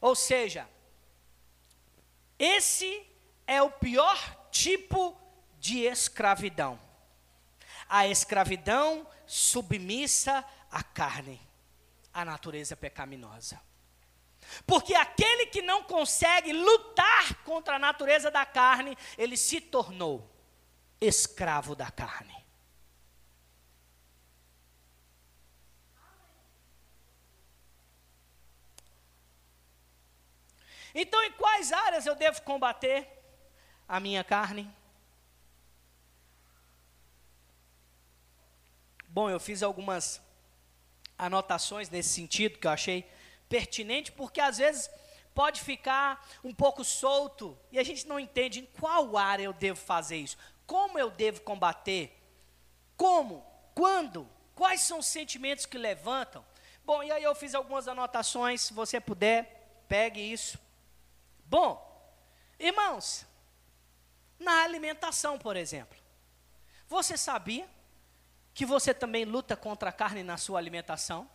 [0.00, 0.68] Ou seja,
[2.38, 3.04] esse
[3.46, 5.18] é o pior tipo
[5.58, 6.78] de escravidão.
[7.88, 11.40] A escravidão submissa à carne,
[12.12, 13.60] à natureza pecaminosa.
[14.66, 20.30] Porque aquele que não consegue lutar contra a natureza da carne, ele se tornou
[21.00, 22.37] escravo da carne.
[30.94, 33.06] Então, em quais áreas eu devo combater
[33.88, 34.70] a minha carne?
[39.08, 40.20] Bom, eu fiz algumas
[41.16, 43.10] anotações nesse sentido que eu achei
[43.48, 44.90] pertinente, porque às vezes
[45.34, 49.78] pode ficar um pouco solto e a gente não entende em qual área eu devo
[49.78, 52.12] fazer isso, como eu devo combater,
[52.96, 56.44] como, quando, quais são os sentimentos que levantam.
[56.84, 60.58] Bom, e aí eu fiz algumas anotações, se você puder, pegue isso.
[61.48, 61.82] Bom,
[62.58, 63.26] irmãos,
[64.38, 65.98] na alimentação, por exemplo,
[66.86, 67.68] você sabia
[68.52, 71.28] que você também luta contra a carne na sua alimentação?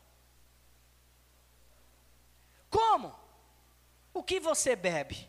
[2.69, 3.15] Como?
[4.13, 5.27] O que você bebe?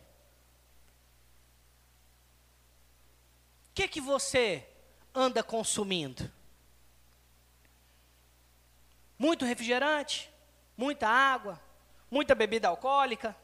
[3.69, 4.69] O que que você
[5.15, 6.31] anda consumindo?
[9.17, 10.31] Muito refrigerante,
[10.77, 11.59] muita água,
[12.11, 13.35] muita bebida alcoólica.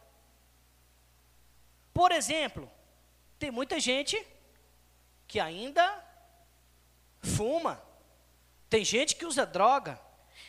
[1.93, 2.69] Por exemplo,
[3.37, 4.25] tem muita gente
[5.27, 5.83] que ainda
[7.21, 7.81] fuma,
[8.69, 9.99] tem gente que usa droga,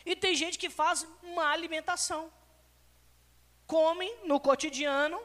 [0.05, 2.33] e tem gente que faz uma alimentação
[3.73, 5.19] comem no cotidiano,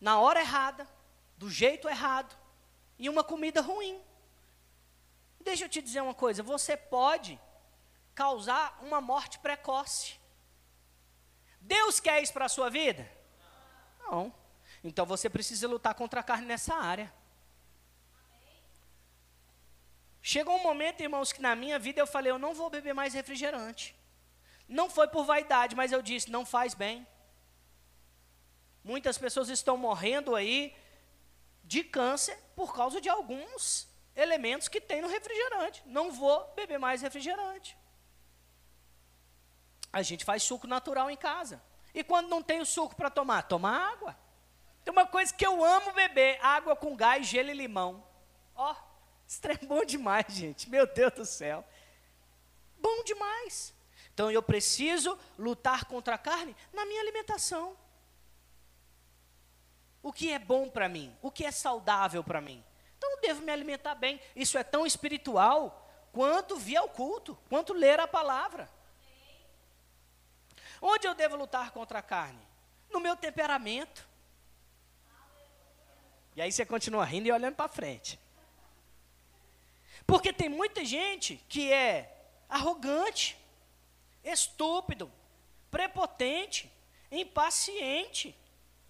[0.00, 0.88] na hora errada,
[1.36, 2.34] do jeito errado,
[2.98, 4.00] e uma comida ruim.
[5.38, 7.38] Deixa eu te dizer uma coisa: você pode
[8.14, 10.18] causar uma morte precoce.
[11.60, 13.06] Deus quer isso para a sua vida?
[14.00, 14.32] Não.
[14.82, 17.12] Então você precisa lutar contra a carne nessa área.
[20.20, 23.14] Chegou um momento, irmãos, que na minha vida eu falei: eu não vou beber mais
[23.14, 23.94] refrigerante.
[24.68, 27.06] Não foi por vaidade, mas eu disse: não faz bem.
[28.84, 30.74] Muitas pessoas estão morrendo aí
[31.64, 35.82] de câncer por causa de alguns elementos que tem no refrigerante.
[35.86, 37.76] Não vou beber mais refrigerante.
[39.92, 41.62] A gente faz suco natural em casa.
[41.94, 44.16] E quando não tem o suco para tomar, toma água.
[44.84, 48.04] Tem uma coisa que eu amo beber: água com gás, gelo e limão.
[48.54, 48.76] Ó, oh,
[49.26, 50.68] extremo bom demais, gente.
[50.68, 51.64] Meu Deus do céu.
[52.78, 53.74] Bom demais.
[54.12, 57.76] Então eu preciso lutar contra a carne na minha alimentação
[60.02, 62.62] o que é bom para mim, o que é saudável para mim.
[62.98, 64.20] Então eu devo me alimentar bem.
[64.34, 68.68] Isso é tão espiritual quanto vir ao culto, quanto ler a palavra.
[70.80, 72.44] Onde eu devo lutar contra a carne?
[72.90, 74.10] No meu temperamento.
[76.34, 78.18] E aí você continua rindo e olhando para frente.
[80.06, 82.16] Porque tem muita gente que é
[82.48, 83.36] arrogante,
[84.24, 85.10] estúpido,
[85.70, 86.70] prepotente,
[87.10, 88.36] impaciente,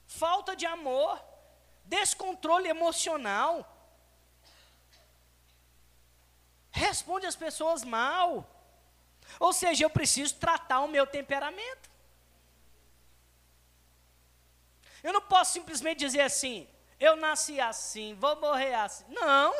[0.07, 1.23] falta de amor,
[1.85, 3.69] descontrole emocional.
[6.71, 8.49] Responde as pessoas mal.
[9.39, 11.91] Ou seja, eu preciso tratar o meu temperamento.
[15.03, 16.69] Eu não posso simplesmente dizer assim,
[17.05, 19.05] eu nasci assim, vou morrer assim.
[19.09, 19.53] Não,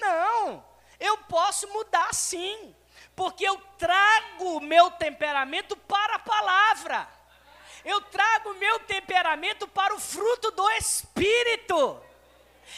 [0.00, 0.64] não.
[0.98, 2.74] Eu posso mudar sim,
[3.14, 7.16] porque eu trago o meu temperamento para a palavra
[7.86, 12.02] eu trago o meu temperamento para o fruto do Espírito.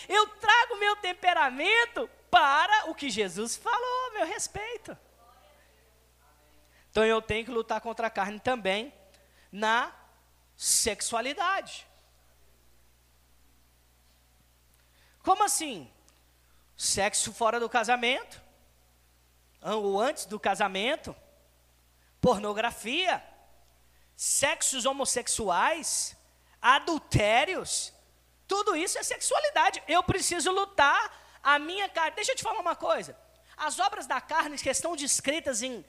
[0.06, 4.96] Eu trago o meu temperamento para o que Jesus falou, meu respeito.
[6.90, 8.92] Então eu tenho que lutar contra a carne também
[9.50, 9.90] na
[10.54, 11.87] sexualidade.
[15.28, 15.86] Como assim?
[16.74, 18.42] Sexo fora do casamento,
[19.60, 21.14] ou antes do casamento,
[22.18, 23.22] pornografia,
[24.16, 26.16] sexos homossexuais,
[26.62, 27.92] adultérios,
[28.46, 29.82] tudo isso é sexualidade.
[29.86, 30.98] Eu preciso lutar
[31.42, 32.16] a minha carne.
[32.16, 33.14] Deixa eu te falar uma coisa.
[33.54, 35.84] As obras da carne que estão descritas em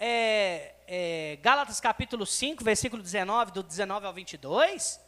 [0.00, 4.98] é, é, Gálatas capítulo 5, versículo 19, do 19 ao 22,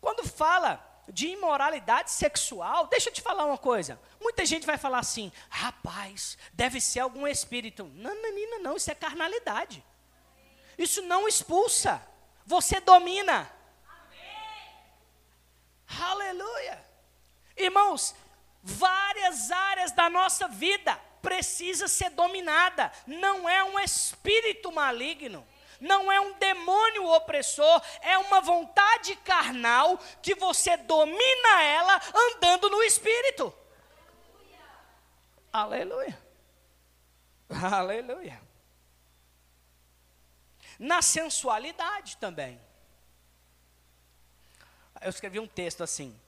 [0.00, 4.00] quando fala de imoralidade sexual, deixa eu te falar uma coisa.
[4.20, 7.84] Muita gente vai falar assim, rapaz, deve ser algum espírito.
[7.94, 9.84] Não, não, não, isso é carnalidade.
[10.76, 12.02] Isso não expulsa,
[12.44, 13.50] você domina.
[13.88, 14.20] Amém.
[16.00, 16.84] Aleluia.
[17.56, 18.14] Irmãos,
[18.62, 22.92] várias áreas da nossa vida precisa ser dominada.
[23.06, 25.46] Não é um espírito maligno,
[25.80, 32.82] não é um demônio opressor, é uma vontade carnal que você domina ela andando no
[32.82, 33.52] espírito.
[35.52, 36.18] Aleluia.
[37.50, 37.76] Aleluia.
[37.76, 38.46] Aleluia
[40.78, 42.60] na sensualidade também.
[45.00, 46.18] Eu escrevi um texto assim.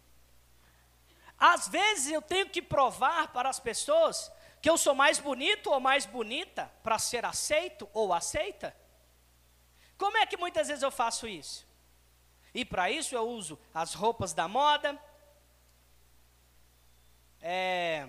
[1.39, 4.31] Às vezes eu tenho que provar para as pessoas
[4.61, 8.77] que eu sou mais bonito ou mais bonita para ser aceito ou aceita.
[9.99, 11.67] Como é que muitas vezes eu faço isso?
[12.55, 14.99] E para isso eu uso as roupas da moda,
[17.41, 18.09] é,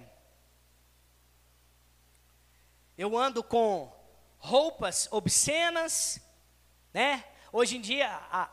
[2.97, 3.91] eu ando com
[4.37, 6.21] roupas obscenas,
[6.93, 7.23] né?
[7.51, 8.49] Hoje em dia, a,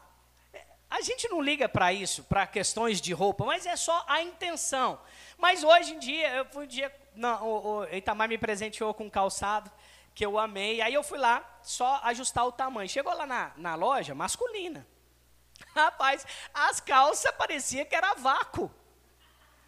[0.89, 5.01] a gente não liga para isso, para questões de roupa, mas é só a intenção.
[5.37, 9.05] Mas hoje em dia, eu fui um dia, não, o, o Itamar me presenteou com
[9.05, 9.70] um calçado
[10.16, 12.88] que eu amei, aí eu fui lá só ajustar o tamanho.
[12.88, 14.86] Chegou lá na, na loja, masculina.
[15.76, 18.74] Rapaz, as calças parecia que era vácuo.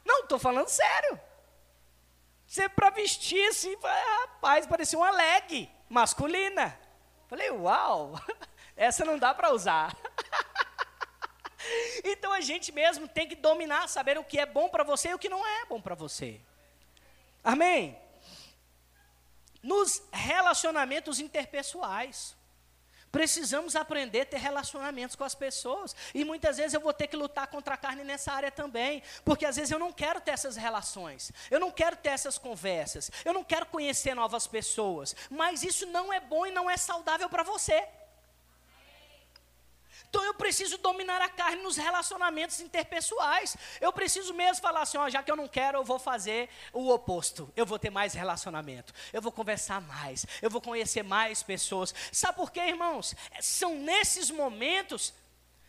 [0.02, 1.20] Não, estou falando sério.
[2.46, 3.76] Você para vestir assim,
[4.22, 6.80] rapaz, parecia uma leg masculina.
[7.26, 8.18] Falei, uau,
[8.74, 9.94] essa não dá para usar.
[12.02, 15.14] então a gente mesmo tem que dominar, saber o que é bom para você e
[15.14, 16.40] o que não é bom para você.
[17.44, 18.07] Amém?
[19.68, 22.34] Nos relacionamentos interpessoais.
[23.10, 25.94] Precisamos aprender a ter relacionamentos com as pessoas.
[26.14, 29.02] E muitas vezes eu vou ter que lutar contra a carne nessa área também.
[29.24, 31.32] Porque às vezes eu não quero ter essas relações.
[31.50, 33.10] Eu não quero ter essas conversas.
[33.24, 35.14] Eu não quero conhecer novas pessoas.
[35.30, 37.86] Mas isso não é bom e não é saudável para você.
[40.08, 43.56] Então eu preciso dominar a carne nos relacionamentos interpessoais.
[43.80, 46.90] Eu preciso mesmo falar assim, ó, já que eu não quero, eu vou fazer o
[46.90, 47.52] oposto.
[47.54, 48.94] Eu vou ter mais relacionamento.
[49.12, 50.26] Eu vou conversar mais.
[50.40, 51.94] Eu vou conhecer mais pessoas.
[52.10, 53.14] Sabe por quê, irmãos?
[53.40, 55.12] São nesses momentos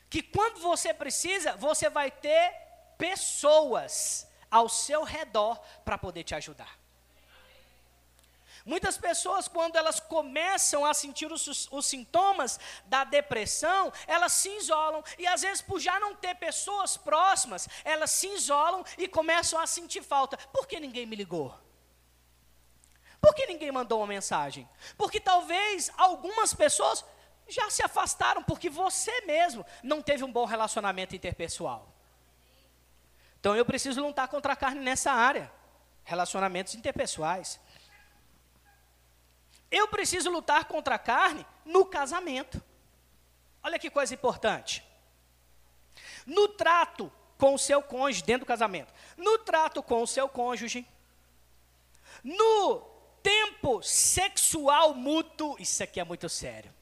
[0.09, 2.53] que quando você precisa, você vai ter
[2.97, 6.78] pessoas ao seu redor para poder te ajudar.
[8.69, 15.03] Muitas pessoas, quando elas começam a sentir os, os, sintomas da depressão, elas se isolam.
[15.17, 19.65] E às vezes, por já não ter pessoas próximas, elas se isolam e começam a
[19.65, 20.37] sentir falta.
[20.53, 21.51] Por que ninguém me ligou?
[23.19, 24.69] Por que ninguém mandou uma mensagem?
[24.95, 27.03] Porque talvez algumas pessoas
[27.47, 31.91] já se afastaram porque você mesmo não teve um bom relacionamento interpessoal.
[33.39, 35.51] Então eu preciso lutar contra a carne nessa área.
[36.03, 37.59] Relacionamentos interpessoais.
[39.71, 42.61] Eu preciso lutar contra a carne no casamento.
[43.63, 44.83] Olha que coisa importante.
[46.25, 48.93] No trato com o seu cônjuge, dentro do casamento.
[49.15, 50.85] No trato com o seu cônjuge.
[52.23, 52.81] No
[53.21, 55.55] tempo sexual mútuo.
[55.59, 56.73] Isso aqui é muito sério.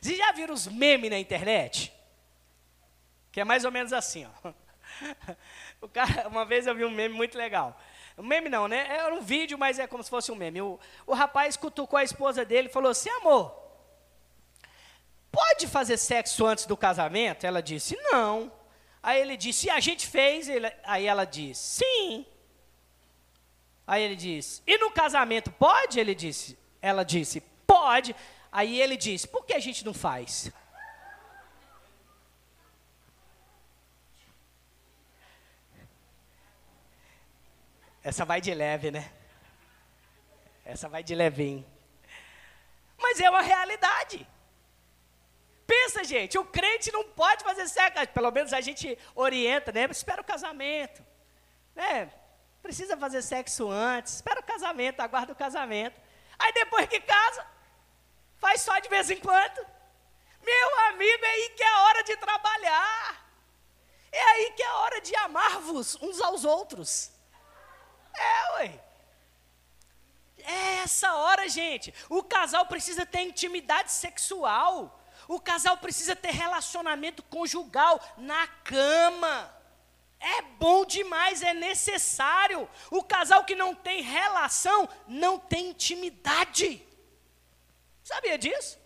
[0.00, 1.92] Vocês já viram os memes na internet?
[3.32, 4.52] Que é mais ou menos assim, ó.
[5.80, 7.80] O cara, uma vez eu vi um meme muito legal.
[8.20, 8.86] Um meme não, né?
[8.86, 10.60] Era um vídeo, mas é como se fosse um meme.
[10.60, 13.54] O, o rapaz cutucou a esposa dele e falou assim: amor,
[15.32, 17.44] pode fazer sexo antes do casamento?
[17.46, 18.52] Ela disse: não.
[19.02, 20.48] Aí ele disse: e a gente fez?
[20.48, 22.26] Ele, aí ela disse: sim.
[23.86, 25.98] Aí ele disse: e no casamento pode?
[25.98, 28.14] Ele disse: ela disse: pode.
[28.52, 30.52] Aí ele disse: por que a gente não faz?
[38.02, 39.12] Essa vai de leve, né?
[40.64, 41.66] Essa vai de levinho.
[42.96, 44.26] Mas é uma realidade.
[45.66, 49.84] Pensa, gente, o crente não pode fazer sexo, pelo menos a gente orienta, né?
[49.90, 51.04] Espera o casamento.
[51.74, 52.10] Né?
[52.62, 56.00] Precisa fazer sexo antes, espera o casamento, aguarda o casamento.
[56.38, 57.46] Aí depois que casa,
[58.38, 59.66] faz só de vez em quando.
[60.42, 63.26] Meu amigo, é aí que é a hora de trabalhar.
[64.10, 67.12] É aí que é a hora de amar-vos uns aos outros.
[68.14, 68.80] É, ué.
[70.38, 71.94] É essa hora, gente.
[72.08, 75.00] O casal precisa ter intimidade sexual.
[75.28, 79.54] O casal precisa ter relacionamento conjugal na cama.
[80.18, 82.68] É bom demais, é necessário.
[82.90, 86.86] O casal que não tem relação não tem intimidade.
[88.02, 88.78] Sabia disso?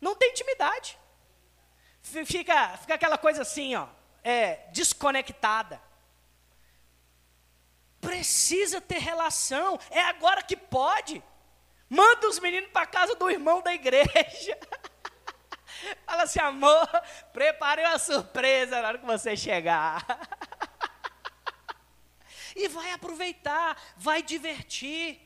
[0.00, 0.98] Não tem intimidade.
[2.02, 3.88] Fica, fica aquela coisa assim, ó,
[4.22, 5.80] é, desconectada.
[8.24, 11.22] Precisa ter relação, é agora que pode.
[11.90, 14.58] Manda os meninos para casa do irmão da igreja.
[16.06, 16.88] Fala assim, amor,
[17.34, 20.02] prepare uma surpresa na hora que você chegar.
[22.56, 25.20] e vai aproveitar, vai divertir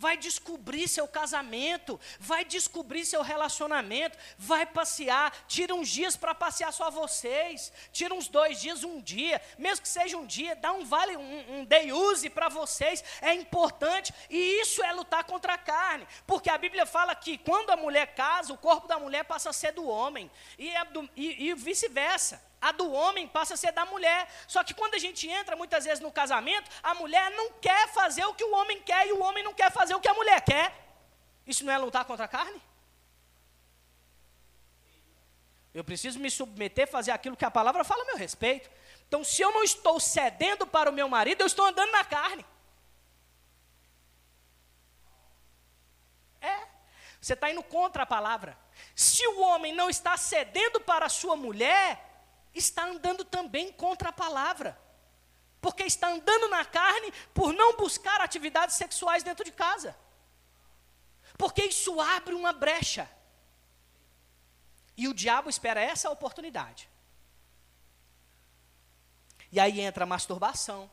[0.00, 6.72] vai descobrir seu casamento, vai descobrir seu relacionamento, vai passear, tira uns dias para passear
[6.72, 10.86] só vocês, tira uns dois dias, um dia, mesmo que seja um dia, dá um
[10.86, 15.58] vale, um, um day use para vocês, é importante, e isso é lutar contra a
[15.58, 19.50] carne, porque a Bíblia fala que quando a mulher casa, o corpo da mulher passa
[19.50, 20.82] a ser do homem, e, é
[21.14, 24.28] e, e vice-versa a do homem passa a ser da mulher.
[24.46, 28.24] Só que quando a gente entra muitas vezes no casamento, a mulher não quer fazer
[28.24, 30.40] o que o homem quer e o homem não quer fazer o que a mulher
[30.42, 30.72] quer.
[31.46, 32.60] Isso não é lutar contra a carne?
[35.72, 38.70] Eu preciso me submeter, fazer aquilo que a palavra fala a meu respeito.
[39.06, 42.44] Então, se eu não estou cedendo para o meu marido, eu estou andando na carne.
[47.20, 48.56] Você está indo contra a palavra.
[48.94, 52.09] Se o homem não está cedendo para a sua mulher,
[52.54, 54.78] está andando também contra a palavra.
[55.60, 59.96] Porque está andando na carne por não buscar atividades sexuais dentro de casa.
[61.36, 63.10] Porque isso abre uma brecha.
[64.96, 66.88] E o diabo espera essa oportunidade.
[69.52, 70.90] E aí entra masturbação.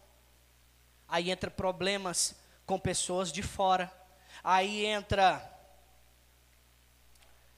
[1.07, 2.35] Aí entra problemas
[2.65, 3.91] com pessoas de fora.
[4.43, 5.57] Aí entra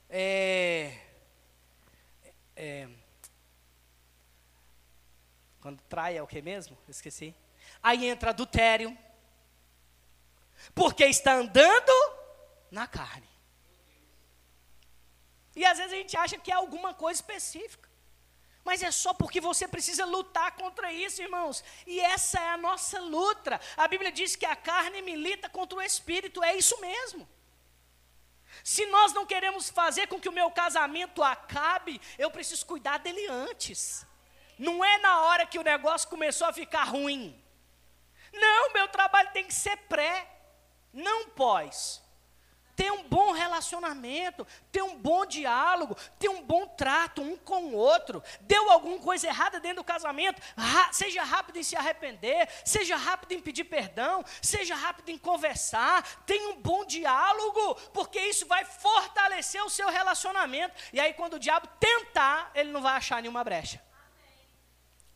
[0.10, 0.98] é,
[2.56, 2.88] é,
[5.62, 6.78] quando trai é o que mesmo?
[6.88, 7.36] esqueci.
[7.82, 8.98] Aí entra adultério.
[10.74, 11.92] Porque está andando
[12.70, 13.30] na carne.
[15.56, 17.90] E às vezes a gente acha que é alguma coisa específica.
[18.64, 21.64] Mas é só porque você precisa lutar contra isso, irmãos.
[21.88, 23.60] E essa é a nossa luta.
[23.76, 27.28] A Bíblia diz que a carne milita contra o espírito, é isso mesmo.
[28.64, 33.26] Se nós não queremos fazer com que o meu casamento acabe, eu preciso cuidar dele
[33.28, 34.06] antes.
[34.60, 37.42] Não é na hora que o negócio começou a ficar ruim.
[38.32, 40.30] Não, meu trabalho tem que ser pré,
[40.94, 42.04] não pós
[42.80, 47.76] ter um bom relacionamento, ter um bom diálogo, ter um bom trato um com o
[47.76, 48.24] outro.
[48.40, 50.42] Deu alguma coisa errada dentro do casamento,
[50.94, 56.52] seja rápido em se arrepender, seja rápido em pedir perdão, seja rápido em conversar, tenha
[56.52, 60.74] um bom diálogo, porque isso vai fortalecer o seu relacionamento.
[60.94, 63.89] E aí, quando o diabo tentar, ele não vai achar nenhuma brecha.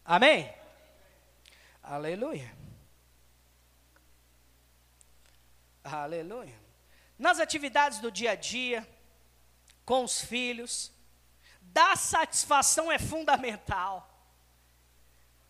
[0.05, 0.53] Amém?
[1.81, 2.55] Aleluia.
[5.83, 6.63] Aleluia
[7.23, 8.87] nas atividades do dia a dia,
[9.85, 10.91] com os filhos.
[11.61, 14.09] Dar satisfação é fundamental.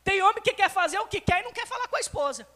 [0.04, 2.48] Tem homem que quer fazer o que quer e não quer falar com a esposa.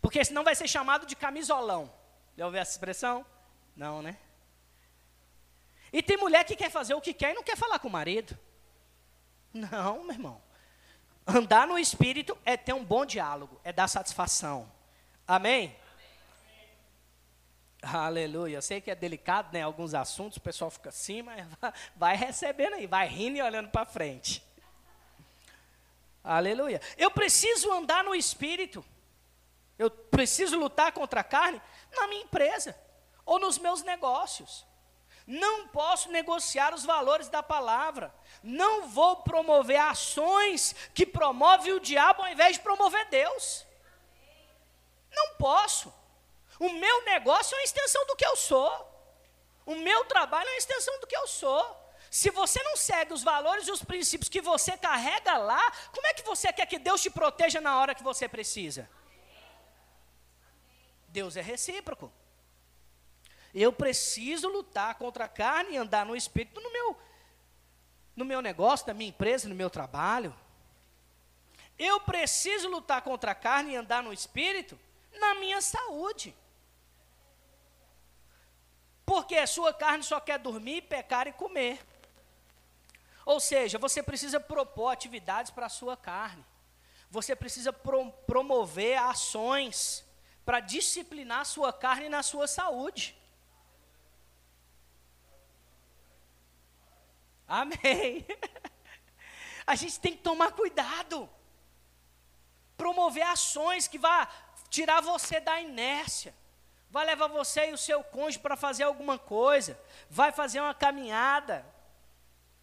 [0.00, 1.92] Porque senão vai ser chamado de camisolão.
[2.36, 3.26] Já ouviu essa expressão?
[3.74, 4.16] Não, né?
[5.92, 7.92] E tem mulher que quer fazer o que quer e não quer falar com o
[7.92, 8.38] marido.
[9.52, 10.42] Não, meu irmão.
[11.26, 14.70] Andar no espírito é ter um bom diálogo, é dar satisfação.
[15.26, 15.76] Amém?
[17.82, 18.56] Aleluia.
[18.56, 19.62] Eu sei que é delicado, né?
[19.62, 21.46] Alguns assuntos, o pessoal fica assim, mas
[21.96, 24.42] vai recebendo aí, vai rindo e olhando para frente.
[26.22, 26.80] Aleluia.
[26.96, 28.84] Eu preciso andar no espírito.
[29.78, 31.60] Eu preciso lutar contra a carne
[31.96, 32.76] na minha empresa
[33.26, 34.64] ou nos meus negócios.
[35.26, 38.12] Não posso negociar os valores da palavra.
[38.42, 43.64] Não vou promover ações que promovem o diabo ao invés de promover Deus.
[45.10, 45.92] Não posso.
[46.58, 48.88] O meu negócio é uma extensão do que eu sou.
[49.64, 51.82] O meu trabalho é uma extensão do que eu sou.
[52.10, 56.14] Se você não segue os valores e os princípios que você carrega lá, como é
[56.14, 58.88] que você quer que Deus te proteja na hora que você precisa?
[61.08, 62.12] Deus é recíproco.
[63.54, 66.96] Eu preciso lutar contra a carne e andar no espírito no meu
[68.14, 70.34] no meu negócio, na minha empresa, no meu trabalho.
[71.78, 74.78] Eu preciso lutar contra a carne e andar no espírito
[75.18, 76.34] na minha saúde.
[79.04, 81.80] Porque a sua carne só quer dormir, pecar e comer.
[83.24, 86.44] Ou seja, você precisa propor atividades para a sua carne.
[87.10, 90.04] Você precisa pro, promover ações
[90.44, 93.16] para disciplinar a sua carne na sua saúde.
[97.46, 98.26] Amém.
[99.66, 101.28] A gente tem que tomar cuidado.
[102.76, 104.28] Promover ações que vá
[104.68, 106.34] tirar você da inércia
[106.92, 109.80] vai levar você e o seu cônjuge para fazer alguma coisa,
[110.10, 111.64] vai fazer uma caminhada.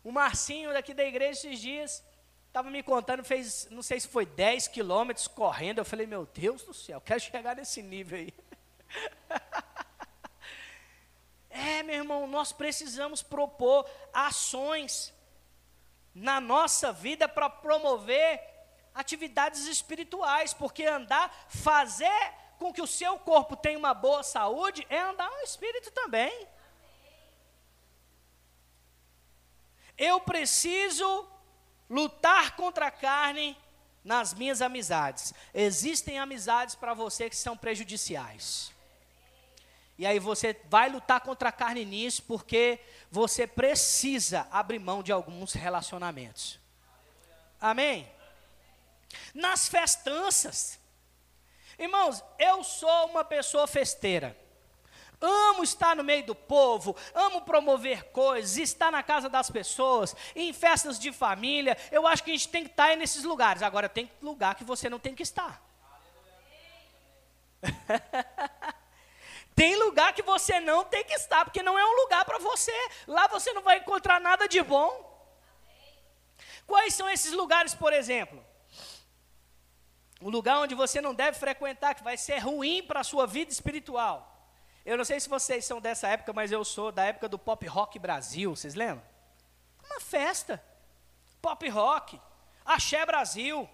[0.04, 2.04] O Marcinho daqui da igreja esses dias
[2.46, 5.80] estava me contando, fez, não sei se foi 10 quilômetros correndo.
[5.80, 8.34] Eu falei, meu Deus do céu, quero chegar nesse nível aí.
[11.50, 15.14] é, meu irmão, nós precisamos propor ações
[16.14, 18.42] na nossa vida para promover
[18.94, 25.00] atividades espirituais, porque andar, fazer com que o seu corpo tenha uma boa saúde é
[25.00, 26.48] andar no espírito também.
[29.98, 31.28] Eu preciso
[31.90, 33.58] lutar contra a carne
[34.04, 35.34] nas minhas amizades.
[35.54, 38.74] Existem amizades para você que são prejudiciais.
[40.00, 42.80] E aí você vai lutar contra a carne nisso porque
[43.12, 46.60] você precisa abrir mão de alguns relacionamentos.
[47.62, 48.10] Amém?
[49.34, 50.80] Nas festanças,
[51.80, 54.38] Irmãos, eu sou uma pessoa festeira.
[55.22, 60.52] Amo estar no meio do povo, amo promover coisas, estar na casa das pessoas, em
[60.52, 61.78] festas de família.
[61.90, 63.64] Eu acho que a gente tem que estar nesses lugares.
[63.64, 65.64] Agora, tem lugar que você não tem que estar.
[69.60, 72.72] Tem lugar que você não tem que estar, porque não é um lugar para você.
[73.06, 74.90] Lá você não vai encontrar nada de bom.
[76.66, 78.42] Quais são esses lugares, por exemplo?
[80.22, 83.52] Um lugar onde você não deve frequentar, que vai ser ruim para a sua vida
[83.52, 84.34] espiritual.
[84.86, 87.68] Eu não sei se vocês são dessa época, mas eu sou da época do Pop
[87.68, 89.04] Rock Brasil, vocês lembram?
[89.84, 90.64] Uma festa.
[91.42, 92.18] Pop Rock,
[92.66, 93.70] Axé Brasil,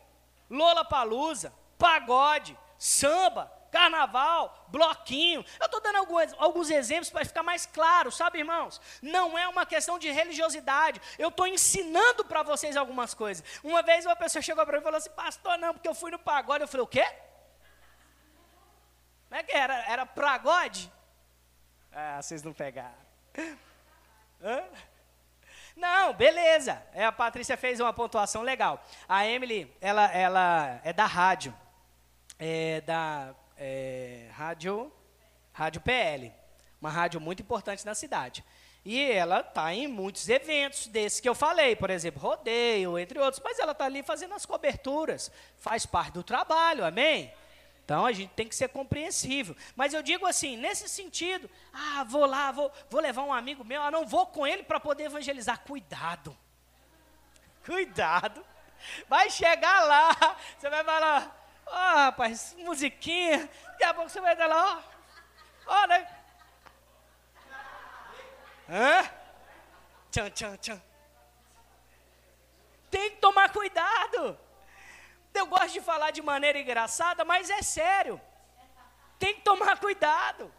[0.50, 5.44] Lola Palusa, pagode, samba, carnaval, bloquinho.
[5.60, 8.80] Eu estou dando alguns, alguns exemplos para ficar mais claro, sabe, irmãos?
[9.02, 11.02] Não é uma questão de religiosidade.
[11.20, 13.44] Eu estou ensinando para vocês algumas coisas.
[13.62, 16.10] Uma vez uma pessoa chegou para mim e falou assim: Pastor, não, porque eu fui
[16.10, 16.64] no pagode.
[16.64, 17.06] Eu falei: O quê?
[19.28, 19.76] Como é que era?
[19.92, 20.90] Era pagode?
[21.92, 22.96] Ah, vocês não pegaram.
[24.42, 24.64] Hã?
[25.76, 26.82] Não, beleza.
[26.94, 28.82] É, a Patrícia fez uma pontuação legal.
[29.08, 31.54] A Emily, ela, ela é da rádio.
[32.40, 34.92] É da é, rádio,
[35.54, 36.32] rádio PL.
[36.80, 38.44] Uma rádio muito importante na cidade.
[38.84, 43.42] E ela está em muitos eventos desses que eu falei, por exemplo, rodeio, entre outros.
[43.44, 45.32] Mas ela está ali fazendo as coberturas.
[45.58, 47.34] Faz parte do trabalho, amém?
[47.84, 49.56] Então a gente tem que ser compreensível.
[49.76, 53.82] Mas eu digo assim, nesse sentido, ah, vou lá, vou, vou levar um amigo meu,
[53.82, 55.60] ah, não vou com ele para poder evangelizar.
[55.62, 56.36] Cuidado.
[57.64, 58.46] Cuidado.
[59.08, 64.36] Vai chegar lá, você vai falar, ó, oh, rapaz, musiquinha, daqui a pouco você vai
[64.36, 64.84] dar lá,
[65.68, 66.08] ó, ó, né?
[68.70, 69.10] Hã?
[70.12, 70.82] Tchan, tchan, tchan.
[72.90, 74.40] Tem que tomar cuidado.
[75.34, 78.20] Eu gosto de falar de maneira engraçada, mas é sério.
[79.20, 80.52] Tem que tomar cuidado.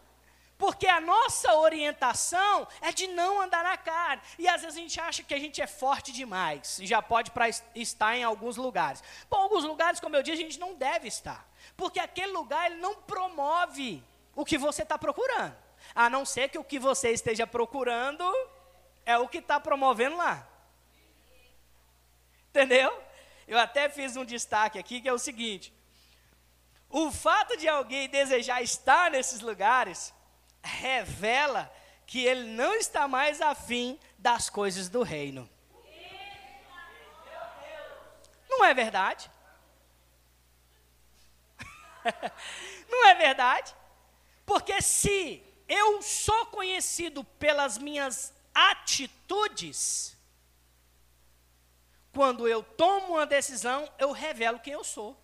[0.59, 4.23] Porque a nossa orientação é de não andar na carne.
[4.39, 6.79] E às vezes a gente acha que a gente é forte demais.
[6.79, 9.03] E já pode pra estar em alguns lugares.
[9.29, 11.47] Bom, alguns lugares, como eu disse, a gente não deve estar.
[11.77, 14.03] Porque aquele lugar ele não promove
[14.35, 15.55] o que você está procurando.
[15.95, 18.25] A não ser que o que você esteja procurando
[19.05, 20.47] é o que está promovendo lá.
[22.49, 23.03] Entendeu?
[23.47, 25.73] Eu até fiz um destaque aqui que é o seguinte:
[26.89, 30.15] o fato de alguém desejar estar nesses lugares
[30.67, 31.73] revela
[32.07, 35.49] que ele não está mais afim das coisas do reino.
[38.49, 39.31] Não é verdade?
[42.89, 43.75] não é verdade?
[44.45, 50.17] Porque se eu sou conhecido pelas minhas atitudes,
[52.13, 55.21] quando eu tomo uma decisão, eu revelo quem eu sou.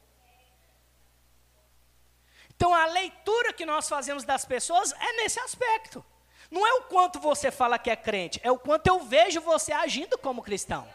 [2.63, 6.05] Então a leitura que nós fazemos das pessoas é nesse aspecto.
[6.49, 9.73] Não é o quanto você fala que é crente, é o quanto eu vejo você
[9.73, 10.89] agindo como cristão.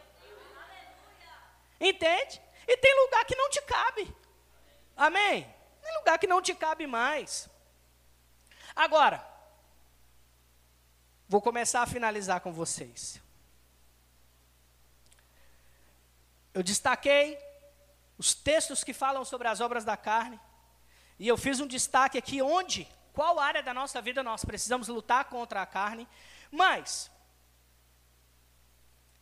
[1.77, 2.41] Entende?
[2.65, 4.15] E tem lugar que não te cabe.
[4.95, 5.53] Amém?
[5.83, 7.49] Tem lugar que não te cabe mais.
[8.73, 9.27] Agora,
[11.27, 13.19] vou começar a finalizar com vocês.
[16.53, 17.37] eu destaquei
[18.17, 20.39] os textos que falam sobre as obras da carne,
[21.19, 25.25] e eu fiz um destaque aqui onde, qual área da nossa vida nós precisamos lutar
[25.25, 26.07] contra a carne,
[26.51, 27.09] mas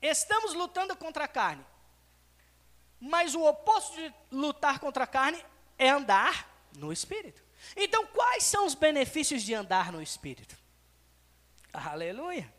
[0.01, 1.65] estamos lutando contra a carne.
[2.99, 5.43] Mas o oposto de lutar contra a carne
[5.77, 7.43] é andar no espírito.
[7.75, 10.57] Então, quais são os benefícios de andar no espírito?
[11.73, 12.53] Aleluia.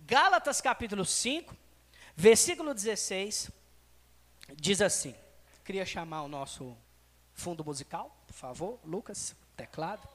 [0.00, 1.56] Gálatas capítulo 5,
[2.16, 3.50] versículo 16
[4.54, 5.14] diz assim:
[5.64, 6.76] queria chamar o nosso
[7.32, 10.08] fundo musical, por favor, Lucas, teclado.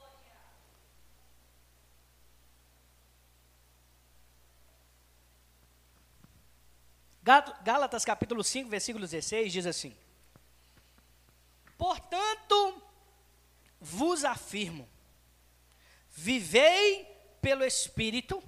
[7.62, 9.96] Gálatas capítulo 5, versículo 16 diz assim:
[11.76, 12.82] Portanto,
[13.80, 14.88] vos afirmo,
[16.10, 17.04] vivei
[17.40, 18.42] pelo Espírito,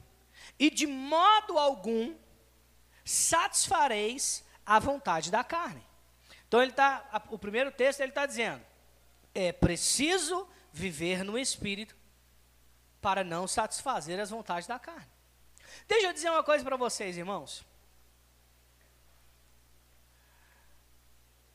[0.59, 2.16] e de modo algum
[3.05, 5.87] satisfareis a vontade da carne.
[6.49, 8.70] Então ele tá, o primeiro texto ele está dizendo,
[9.35, 11.97] é preciso viver no Espírito
[13.01, 15.11] para não satisfazer as vontades da carne.
[15.87, 17.64] Deixa eu dizer uma coisa para vocês, irmãos.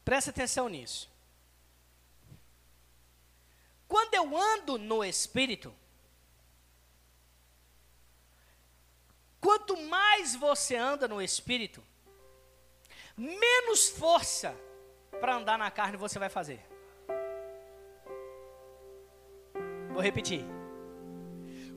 [0.03, 1.09] Presta atenção nisso.
[3.87, 5.73] Quando eu ando no Espírito,
[9.39, 11.83] quanto mais você anda no Espírito,
[13.15, 14.55] menos força
[15.19, 16.74] para andar na carne você vai fazer.
[19.95, 20.45] Vou repetir.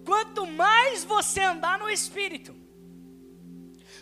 [0.04, 2.52] Quanto mais você andar no espírito,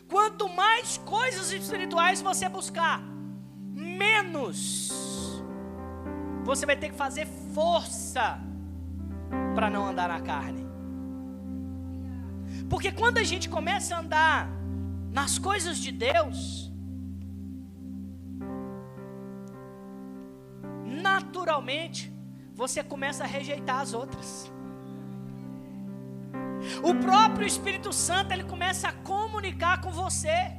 [0.08, 3.02] quanto mais coisas espirituais você buscar,
[3.74, 5.42] menos
[6.44, 8.40] você vai ter que fazer força
[9.54, 10.66] para não andar na carne.
[12.70, 14.48] Porque quando a gente começa a andar
[15.12, 16.72] nas coisas de Deus,
[20.86, 22.15] naturalmente
[22.56, 24.50] você começa a rejeitar as outras.
[26.82, 30.52] O próprio Espírito Santo ele começa a comunicar com você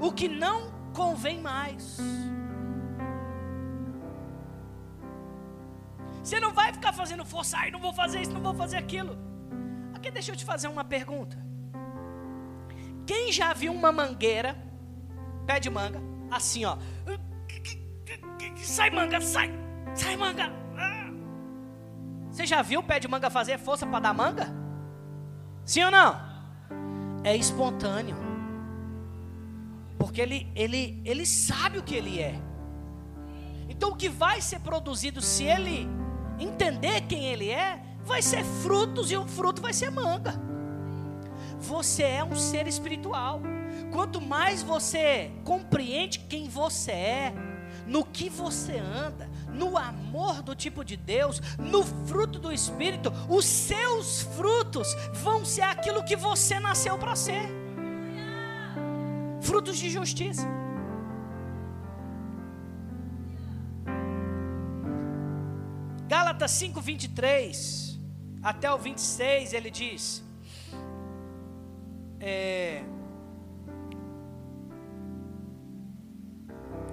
[0.00, 1.96] o que não convém mais.
[6.22, 9.16] Você não vai ficar fazendo força, ai, não vou fazer isso, não vou fazer aquilo.
[9.94, 11.38] Aqui deixa eu te fazer uma pergunta.
[13.06, 14.56] Quem já viu uma mangueira,
[15.46, 16.76] pé de manga, assim ó,
[18.56, 19.50] sai manga, sai,
[19.94, 20.60] sai manga.
[22.30, 24.48] Você já viu o pé de manga fazer força para dar manga?
[25.64, 26.20] Sim ou não?
[27.24, 28.16] É espontâneo.
[29.98, 32.34] Porque ele, ele, ele sabe o que ele é.
[33.68, 35.88] Então o que vai ser produzido se ele
[36.38, 40.34] entender quem ele é, vai ser frutos e o fruto vai ser manga.
[41.58, 43.40] Você é um ser espiritual.
[43.92, 47.34] Quanto mais você compreende quem você é,
[47.90, 53.44] no que você anda, no amor do tipo de Deus, no fruto do Espírito, os
[53.44, 57.48] seus frutos vão ser aquilo que você nasceu para ser
[59.40, 60.46] frutos de justiça.
[66.06, 67.98] Gálatas 5, 23
[68.40, 70.22] até o 26, ele diz:
[72.20, 72.84] é,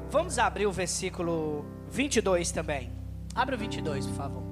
[0.09, 2.91] Vamos abrir o versículo 22 também.
[3.35, 4.43] Abre o 22, por favor.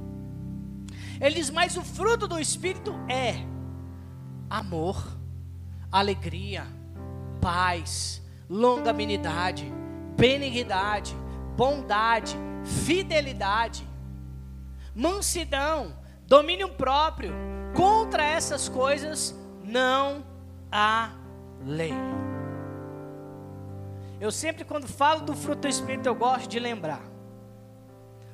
[1.20, 3.36] Ele diz: Mas o fruto do Espírito é
[4.50, 5.02] amor,
[5.92, 6.68] alegria,
[7.42, 9.72] paz, longanimidade,
[10.18, 11.16] benignidade,
[11.56, 13.88] bondade, fidelidade,
[14.94, 15.98] mansidão,
[16.28, 17.34] domínio próprio.
[17.74, 20.24] Contra essas coisas não
[20.72, 21.12] há
[21.66, 21.94] lei.
[24.20, 27.02] Eu sempre, quando falo do fruto do Espírito, eu gosto de lembrar.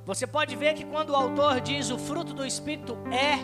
[0.05, 3.39] Você pode ver que quando o autor diz o fruto do Espírito é,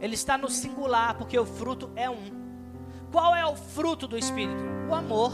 [0.00, 2.44] ele está no singular, porque o fruto é um.
[3.10, 4.62] Qual é o fruto do Espírito?
[4.88, 5.32] O amor.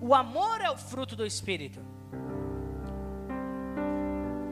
[0.00, 1.80] O amor é o fruto do Espírito.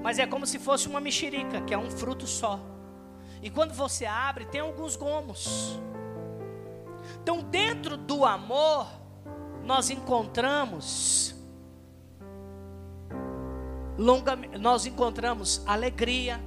[0.03, 2.61] Mas é como se fosse uma mexerica, que é um fruto só.
[3.43, 5.81] E quando você abre, tem alguns gomos.
[7.23, 8.87] Então, dentro do amor,
[9.67, 11.35] nós encontramos
[13.99, 16.41] longa, nós encontramos alegria,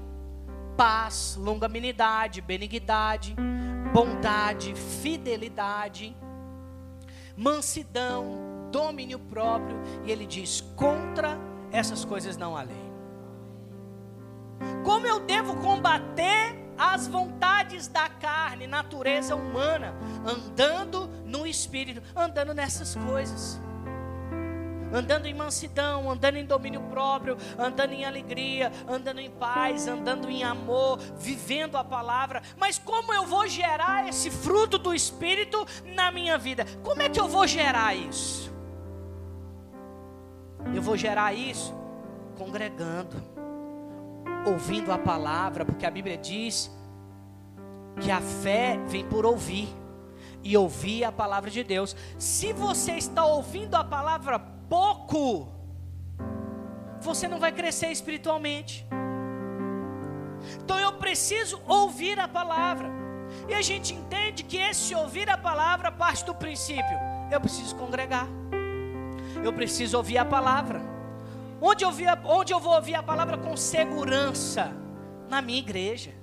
[0.78, 3.36] paz, longanimidade, benignidade,
[3.94, 6.16] bondade, fidelidade,
[7.36, 11.38] mansidão, domínio próprio, e ele diz: contra
[11.72, 12.90] essas coisas não há lei.
[14.86, 19.94] Como eu devo combater as vontades da carne, natureza humana,
[20.26, 23.60] andando no espírito, andando nessas coisas?
[24.92, 30.44] andando em mansidão, andando em domínio próprio, andando em alegria, andando em paz, andando em
[30.44, 32.42] amor, vivendo a palavra.
[32.58, 36.66] Mas como eu vou gerar esse fruto do Espírito na minha vida?
[36.84, 38.52] Como é que eu vou gerar isso?
[40.74, 41.74] Eu vou gerar isso
[42.36, 43.39] congregando
[44.46, 46.72] ouvindo a palavra, porque a Bíblia diz
[48.00, 49.68] que a fé vem por ouvir
[50.44, 51.96] e ouvir a palavra de Deus.
[52.18, 55.50] Se você está ouvindo a palavra pouco,
[57.02, 58.86] você não vai crescer espiritualmente.
[60.64, 62.90] Então eu preciso ouvir a palavra.
[63.48, 66.98] E a gente entende que esse ouvir a palavra parte do princípio:
[67.32, 68.28] eu preciso congregar,
[69.44, 70.99] eu preciso ouvir a palavra.
[71.62, 74.72] Onde eu, via, onde eu vou ouvir a palavra com segurança?
[75.30, 76.14] Na minha igreja.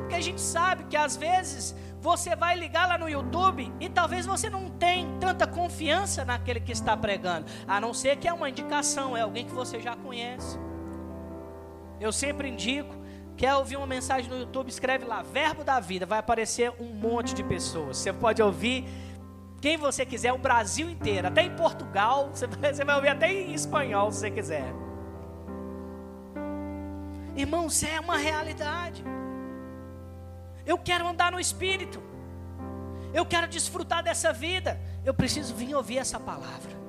[0.00, 4.26] Porque a gente sabe que às vezes você vai ligar lá no YouTube e talvez
[4.26, 8.50] você não tenha tanta confiança naquele que está pregando, a não ser que é uma
[8.50, 10.58] indicação, é alguém que você já conhece.
[11.98, 12.94] Eu sempre indico,
[13.36, 17.34] quer ouvir uma mensagem no YouTube, escreve lá, Verbo da Vida, vai aparecer um monte
[17.34, 17.96] de pessoas.
[17.96, 18.84] Você pode ouvir
[19.64, 24.12] quem você quiser, o Brasil inteiro, até em Portugal, você vai, ouvir até em espanhol
[24.12, 24.66] se você quiser.
[27.34, 29.02] Irmãos, é uma realidade.
[30.66, 32.02] Eu quero andar no Espírito,
[33.14, 36.83] eu quero desfrutar dessa vida, eu preciso vir ouvir essa palavra.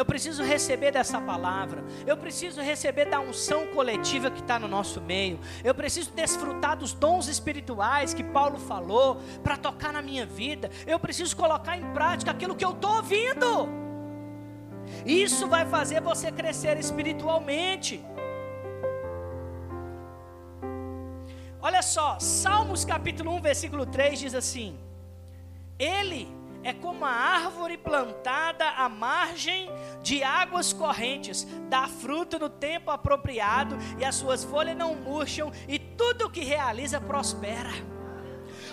[0.00, 1.84] Eu preciso receber dessa palavra.
[2.06, 5.38] Eu preciso receber da unção coletiva que está no nosso meio.
[5.62, 10.70] Eu preciso desfrutar dos dons espirituais que Paulo falou para tocar na minha vida.
[10.86, 13.68] Eu preciso colocar em prática aquilo que eu estou ouvindo.
[15.04, 18.02] Isso vai fazer você crescer espiritualmente.
[21.60, 24.78] Olha só, Salmos capítulo 1, versículo 3 diz assim:
[25.78, 29.70] Ele é como a árvore plantada à margem
[30.02, 35.78] de águas correntes, dá fruto no tempo apropriado, e as suas folhas não murcham, e
[35.78, 37.70] tudo o que realiza prospera.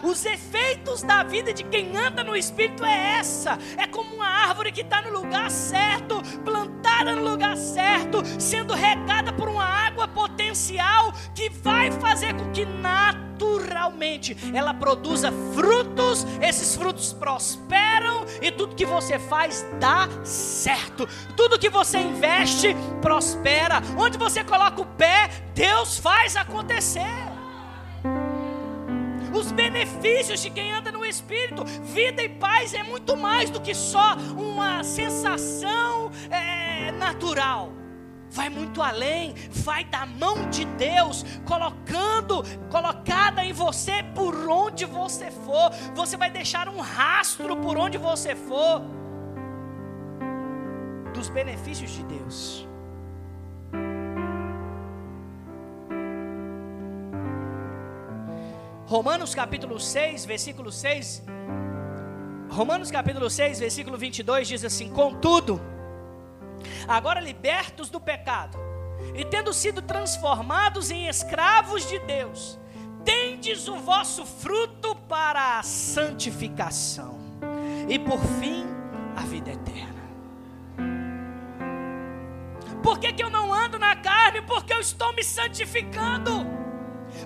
[0.04, 4.72] Os efeitos da vida de quem anda no Espírito é essa: é como uma árvore
[4.72, 11.12] que está no lugar certo, plantada no lugar certo, sendo regada por uma água potencial
[11.34, 12.66] que vai fazer com que
[13.38, 21.08] naturalmente ela produza frutos, esses frutos prosperam e tudo que você faz dá certo.
[21.36, 23.82] Tudo que você investe prospera.
[23.98, 27.28] Onde você coloca o pé, Deus faz acontecer
[29.34, 31.64] os benefícios de quem anda no Espírito.
[31.84, 37.72] Vida e paz é muito mais do que só uma sensação é, natural.
[38.30, 45.32] Vai muito além, vai da mão de Deus, colocando, colocada em você por onde você
[45.32, 45.72] for.
[45.96, 48.82] Você vai deixar um rastro por onde você for
[51.14, 52.68] dos benefícios de Deus.
[58.86, 61.24] Romanos capítulo 6, versículo 6.
[62.50, 65.62] Romanos capítulo 6, versículo 22 diz assim: Contudo,
[66.88, 68.58] agora libertos do pecado,
[69.16, 72.60] e tendo sido transformados em escravos de Deus,
[73.06, 77.18] tendes o vosso fruto para a santificação,
[77.88, 78.66] e por fim
[79.16, 79.98] a vida eterna.
[82.84, 84.42] Por que, que eu não ando na carne?
[84.42, 86.57] Porque eu estou me santificando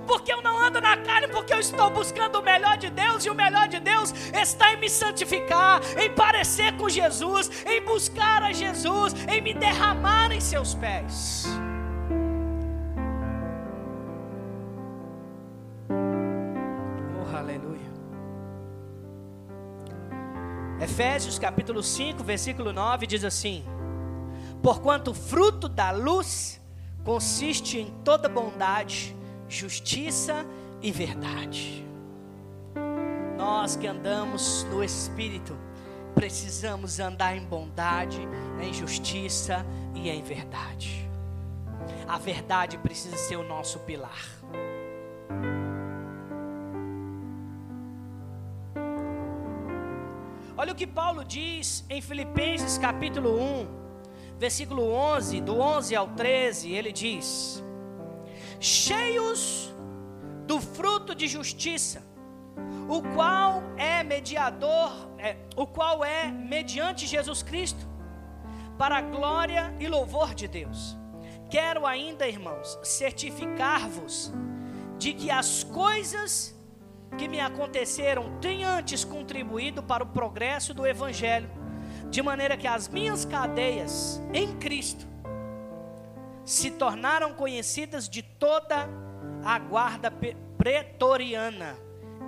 [0.06, 3.30] porque eu não ando na carne, porque eu estou buscando o melhor de Deus, e
[3.30, 8.52] o melhor de Deus está em me santificar, em parecer com Jesus, em buscar a
[8.52, 11.46] Jesus, em me derramar em seus pés.
[17.20, 17.92] Oh, aleluia.
[20.80, 23.64] Efésios capítulo 5, versículo 9 diz assim:
[24.62, 26.60] Porquanto o fruto da luz
[27.04, 29.16] consiste em toda bondade,
[29.52, 30.46] justiça
[30.82, 31.86] e verdade.
[33.38, 35.56] Nós que andamos no Espírito,
[36.16, 38.22] precisamos andar em bondade,
[38.62, 41.10] em justiça e em verdade.
[42.08, 44.26] A verdade precisa ser o nosso pilar.
[50.56, 53.68] Olha o que Paulo diz em Filipenses capítulo 1,
[54.38, 57.64] versículo 11, do 11 ao 13, ele diz:
[58.62, 59.74] cheios
[60.46, 62.04] do fruto de justiça,
[62.88, 67.90] o qual é mediador, é, o qual é mediante Jesus Cristo,
[68.78, 70.96] para a glória e louvor de Deus.
[71.50, 74.32] Quero ainda, irmãos, certificar-vos
[74.98, 76.56] de que as coisas
[77.18, 81.50] que me aconteceram têm antes contribuído para o progresso do Evangelho,
[82.12, 85.11] de maneira que as minhas cadeias em Cristo
[86.46, 88.88] se tornaram conhecidas de toda
[89.44, 90.12] a guarda
[90.58, 91.78] pretoriana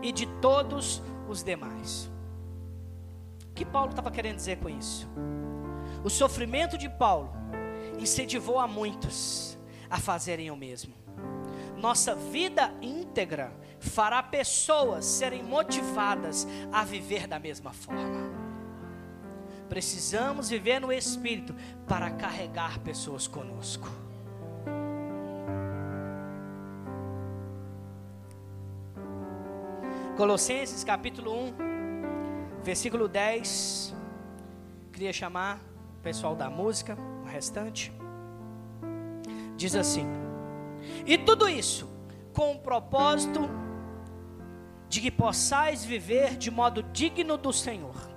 [0.02, 2.12] e de todos os demais.
[3.50, 5.08] O que Paulo estava querendo dizer com isso?
[6.04, 7.32] O sofrimento de Paulo
[8.00, 9.58] incentivou a muitos
[9.90, 10.94] a fazerem o mesmo.
[11.78, 18.43] Nossa vida íntegra fará pessoas serem motivadas a viver da mesma forma.
[19.74, 21.56] Precisamos viver no Espírito
[21.88, 23.90] para carregar pessoas conosco.
[30.16, 31.54] Colossenses capítulo 1,
[32.62, 33.96] versículo 10.
[34.92, 35.60] Queria chamar
[35.98, 37.92] o pessoal da música, o restante.
[39.58, 40.06] Diz assim:
[41.04, 41.90] E tudo isso
[42.32, 43.50] com o propósito
[44.88, 48.13] de que possais viver de modo digno do Senhor,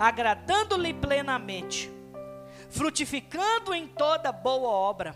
[0.00, 1.92] agradando-lhe plenamente,
[2.70, 5.14] frutificando em toda boa obra,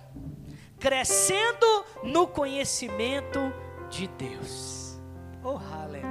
[0.78, 3.40] crescendo no conhecimento
[3.88, 5.00] de Deus.
[5.42, 6.04] Oh, aleluia.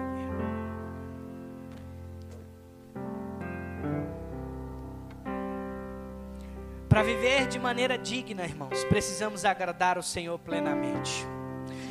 [6.89, 11.27] Para viver de maneira digna, irmãos, precisamos agradar o Senhor plenamente.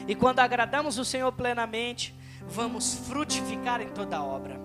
[0.08, 4.60] E quando agradamos o Senhor plenamente, vamos frutificar em toda obra.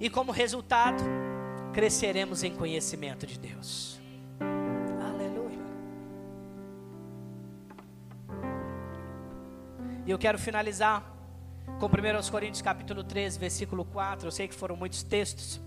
[0.00, 1.21] E como resultado,
[1.72, 3.98] cresceremos em conhecimento de Deus.
[4.40, 5.58] Aleluia.
[10.06, 11.02] E eu quero finalizar
[11.80, 14.26] com 1 Coríntios capítulo 13, versículo 4.
[14.26, 15.60] Eu sei que foram muitos textos,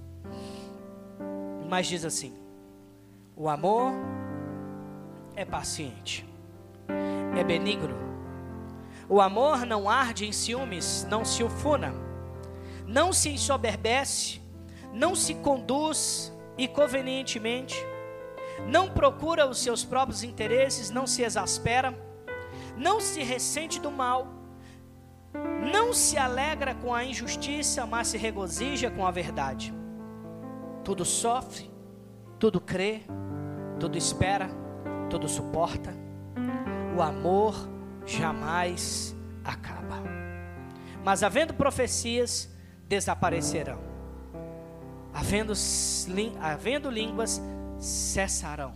[1.68, 2.34] mas diz assim:
[3.36, 3.92] O amor
[5.36, 6.26] é paciente,
[7.36, 7.96] é benigno.
[9.10, 11.94] O amor não arde em ciúmes, não se ufuna,
[12.88, 14.42] não se ensoberbece,
[14.96, 17.76] não se conduz inconvenientemente,
[18.66, 21.94] não procura os seus próprios interesses, não se exaspera,
[22.78, 24.28] não se ressente do mal,
[25.72, 29.74] não se alegra com a injustiça, mas se regozija com a verdade.
[30.82, 31.70] Tudo sofre,
[32.40, 33.02] tudo crê,
[33.78, 34.50] tudo espera,
[35.10, 35.94] tudo suporta.
[36.98, 37.54] O amor
[38.06, 40.02] jamais acaba.
[41.04, 42.50] Mas havendo profecias,
[42.88, 43.95] desaparecerão.
[45.16, 45.54] Havendo,
[46.42, 47.42] havendo línguas,
[47.80, 48.74] cessarão.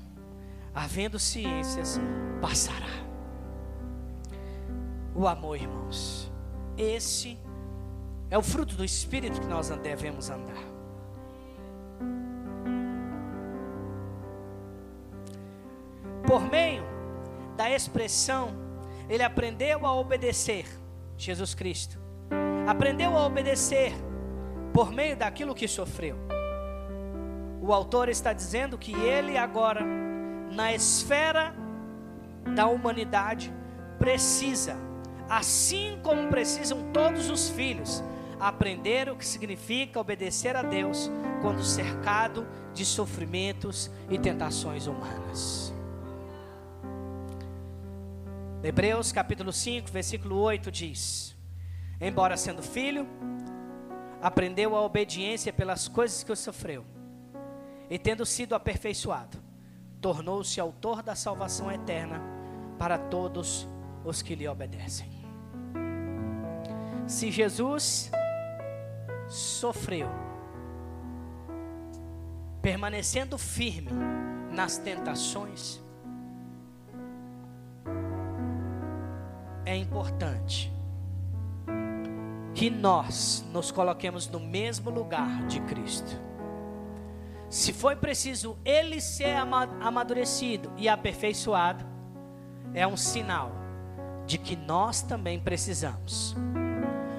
[0.74, 2.00] Havendo ciências,
[2.40, 2.88] passará.
[5.14, 6.32] O amor, irmãos,
[6.78, 7.38] esse
[8.32, 10.64] é o fruto do Espírito que nós devemos andar.
[16.26, 16.84] Por meio
[17.58, 18.56] da expressão,
[19.10, 20.66] ele aprendeu a obedecer,
[21.18, 22.00] Jesus Cristo.
[22.66, 23.92] Aprendeu a obedecer
[24.80, 26.16] por meio daquilo que sofreu.
[27.62, 29.84] O autor está dizendo que ele agora,
[30.54, 31.54] na esfera
[32.56, 33.54] da humanidade,
[33.98, 34.78] precisa,
[35.28, 38.02] assim como precisam todos os filhos,
[38.40, 41.12] aprender o que significa obedecer a Deus
[41.42, 45.74] quando cercado de sofrimentos e tentações humanas.
[48.64, 51.36] Hebreus capítulo 5, versículo 8 diz:
[52.00, 53.06] Embora sendo filho,
[54.22, 56.86] aprendeu a obediência pelas coisas que sofreu,
[57.90, 59.38] e tendo sido aperfeiçoado,
[60.02, 62.22] tornou-se autor da salvação eterna
[62.78, 63.68] para todos
[64.04, 65.10] os que lhe obedecem.
[67.08, 68.12] Se Jesus
[69.28, 70.08] sofreu,
[72.62, 73.92] permanecendo firme
[74.52, 75.82] nas tentações,
[79.66, 80.72] é importante
[82.60, 86.12] que nós nos coloquemos no mesmo lugar de Cristo.
[87.50, 89.34] Se foi preciso ele ser
[89.80, 91.86] amadurecido e aperfeiçoado,
[92.74, 93.54] é um sinal
[94.26, 96.36] de que nós também precisamos.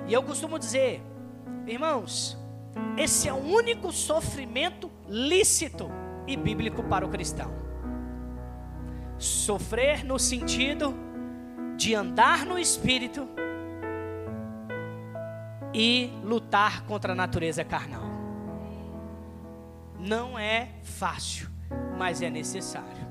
[0.07, 1.03] E eu costumo dizer,
[1.67, 2.37] irmãos,
[2.99, 5.91] esse é o único sofrimento lícito
[6.27, 7.51] e bíblico para o cristão.
[9.17, 10.95] Sofrer no sentido
[11.79, 13.27] de andar no espírito
[15.73, 18.03] e lutar contra a natureza carnal.
[19.99, 21.49] Não é fácil,
[21.97, 23.09] mas é necessário.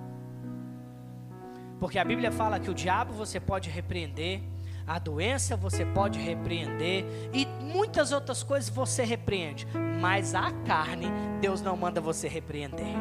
[1.79, 4.41] Porque a Bíblia fala que o diabo você pode repreender,
[4.85, 9.67] a doença você pode repreender e muitas outras coisas você repreende,
[10.01, 11.07] mas a carne
[11.39, 12.95] Deus não manda você repreender.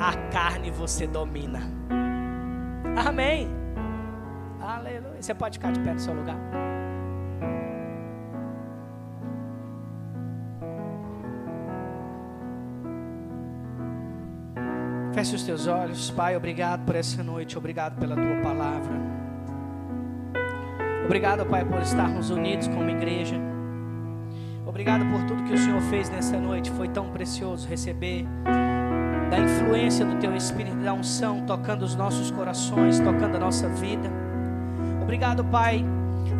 [0.00, 1.60] A carne você domina.
[3.06, 3.48] Amém.
[4.60, 5.20] Aleluia.
[5.20, 6.71] Você pode ficar de pé no seu lugar.
[15.22, 16.36] Feche os teus olhos, Pai.
[16.36, 17.56] Obrigado por essa noite.
[17.56, 18.92] Obrigado pela tua palavra.
[21.04, 23.36] Obrigado, Pai, por estarmos unidos como igreja.
[24.66, 26.72] Obrigado por tudo que o Senhor fez nessa noite.
[26.72, 28.26] Foi tão precioso receber
[29.30, 34.10] da influência do Teu Espírito, da unção, tocando os nossos corações, tocando a nossa vida.
[35.00, 35.84] Obrigado, Pai.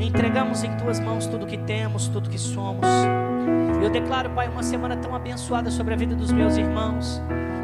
[0.00, 2.88] Entregamos em tuas mãos tudo que temos, tudo que somos.
[3.80, 7.22] Eu declaro, Pai, uma semana tão abençoada sobre a vida dos meus irmãos,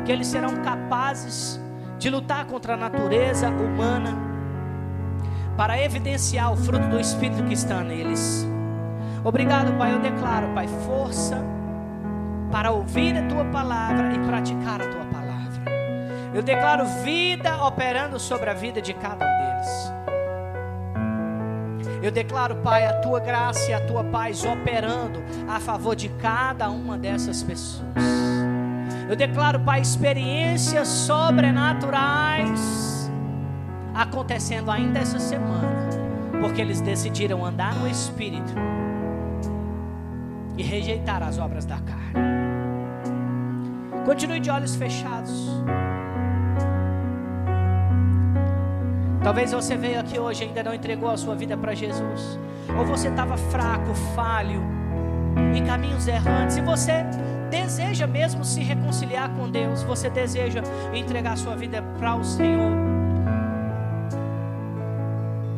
[0.09, 1.61] que eles serão capazes
[1.99, 4.17] de lutar contra a natureza humana
[5.55, 8.49] para evidenciar o fruto do Espírito que está neles.
[9.23, 9.93] Obrigado, Pai.
[9.93, 11.37] Eu declaro, Pai, força
[12.51, 15.61] para ouvir a tua palavra e praticar a tua palavra.
[16.33, 19.93] Eu declaro vida operando sobre a vida de cada um deles.
[22.03, 26.71] Eu declaro, Pai, a tua graça e a tua paz operando a favor de cada
[26.71, 28.18] uma dessas pessoas.
[29.09, 33.11] Eu declaro, Pai, experiências sobrenaturais
[33.95, 35.89] acontecendo ainda essa semana,
[36.43, 38.53] porque eles decidiram andar no Espírito
[40.59, 42.29] e rejeitar as obras da carne.
[44.05, 45.49] Continue de olhos fechados.
[49.23, 52.39] Talvez você veio aqui hoje e ainda não entregou a sua vida para Jesus.
[52.79, 54.63] Ou você estava fraco, falho,
[55.55, 56.59] em caminhos errantes.
[56.59, 57.07] E você
[57.49, 59.83] deseja mesmo se reconciliar com Deus.
[59.83, 60.63] Você deseja
[60.95, 62.73] entregar sua vida para o Senhor.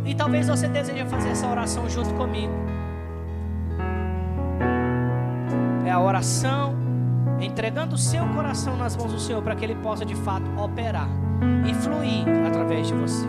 [0.05, 2.53] E talvez você deseja fazer essa oração junto comigo.
[5.87, 6.75] É a oração
[7.41, 11.09] entregando o seu coração nas mãos do Senhor para que Ele possa de fato operar
[11.69, 13.27] e fluir através de você.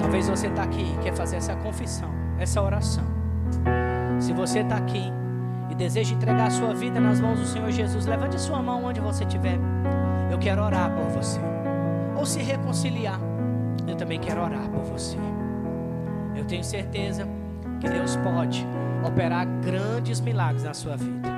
[0.00, 3.04] Talvez você está aqui e quer fazer essa confissão, essa oração.
[4.18, 5.12] Se você está aqui
[5.70, 9.00] e deseja entregar a sua vida nas mãos do Senhor Jesus, levante sua mão onde
[9.00, 9.58] você estiver.
[10.30, 11.40] Eu quero orar por você.
[12.16, 13.18] Ou se reconciliar,
[13.86, 15.16] eu também quero orar por você.
[16.34, 17.26] Eu tenho certeza
[17.80, 18.66] que Deus pode
[19.06, 21.33] operar grandes milagres na sua vida.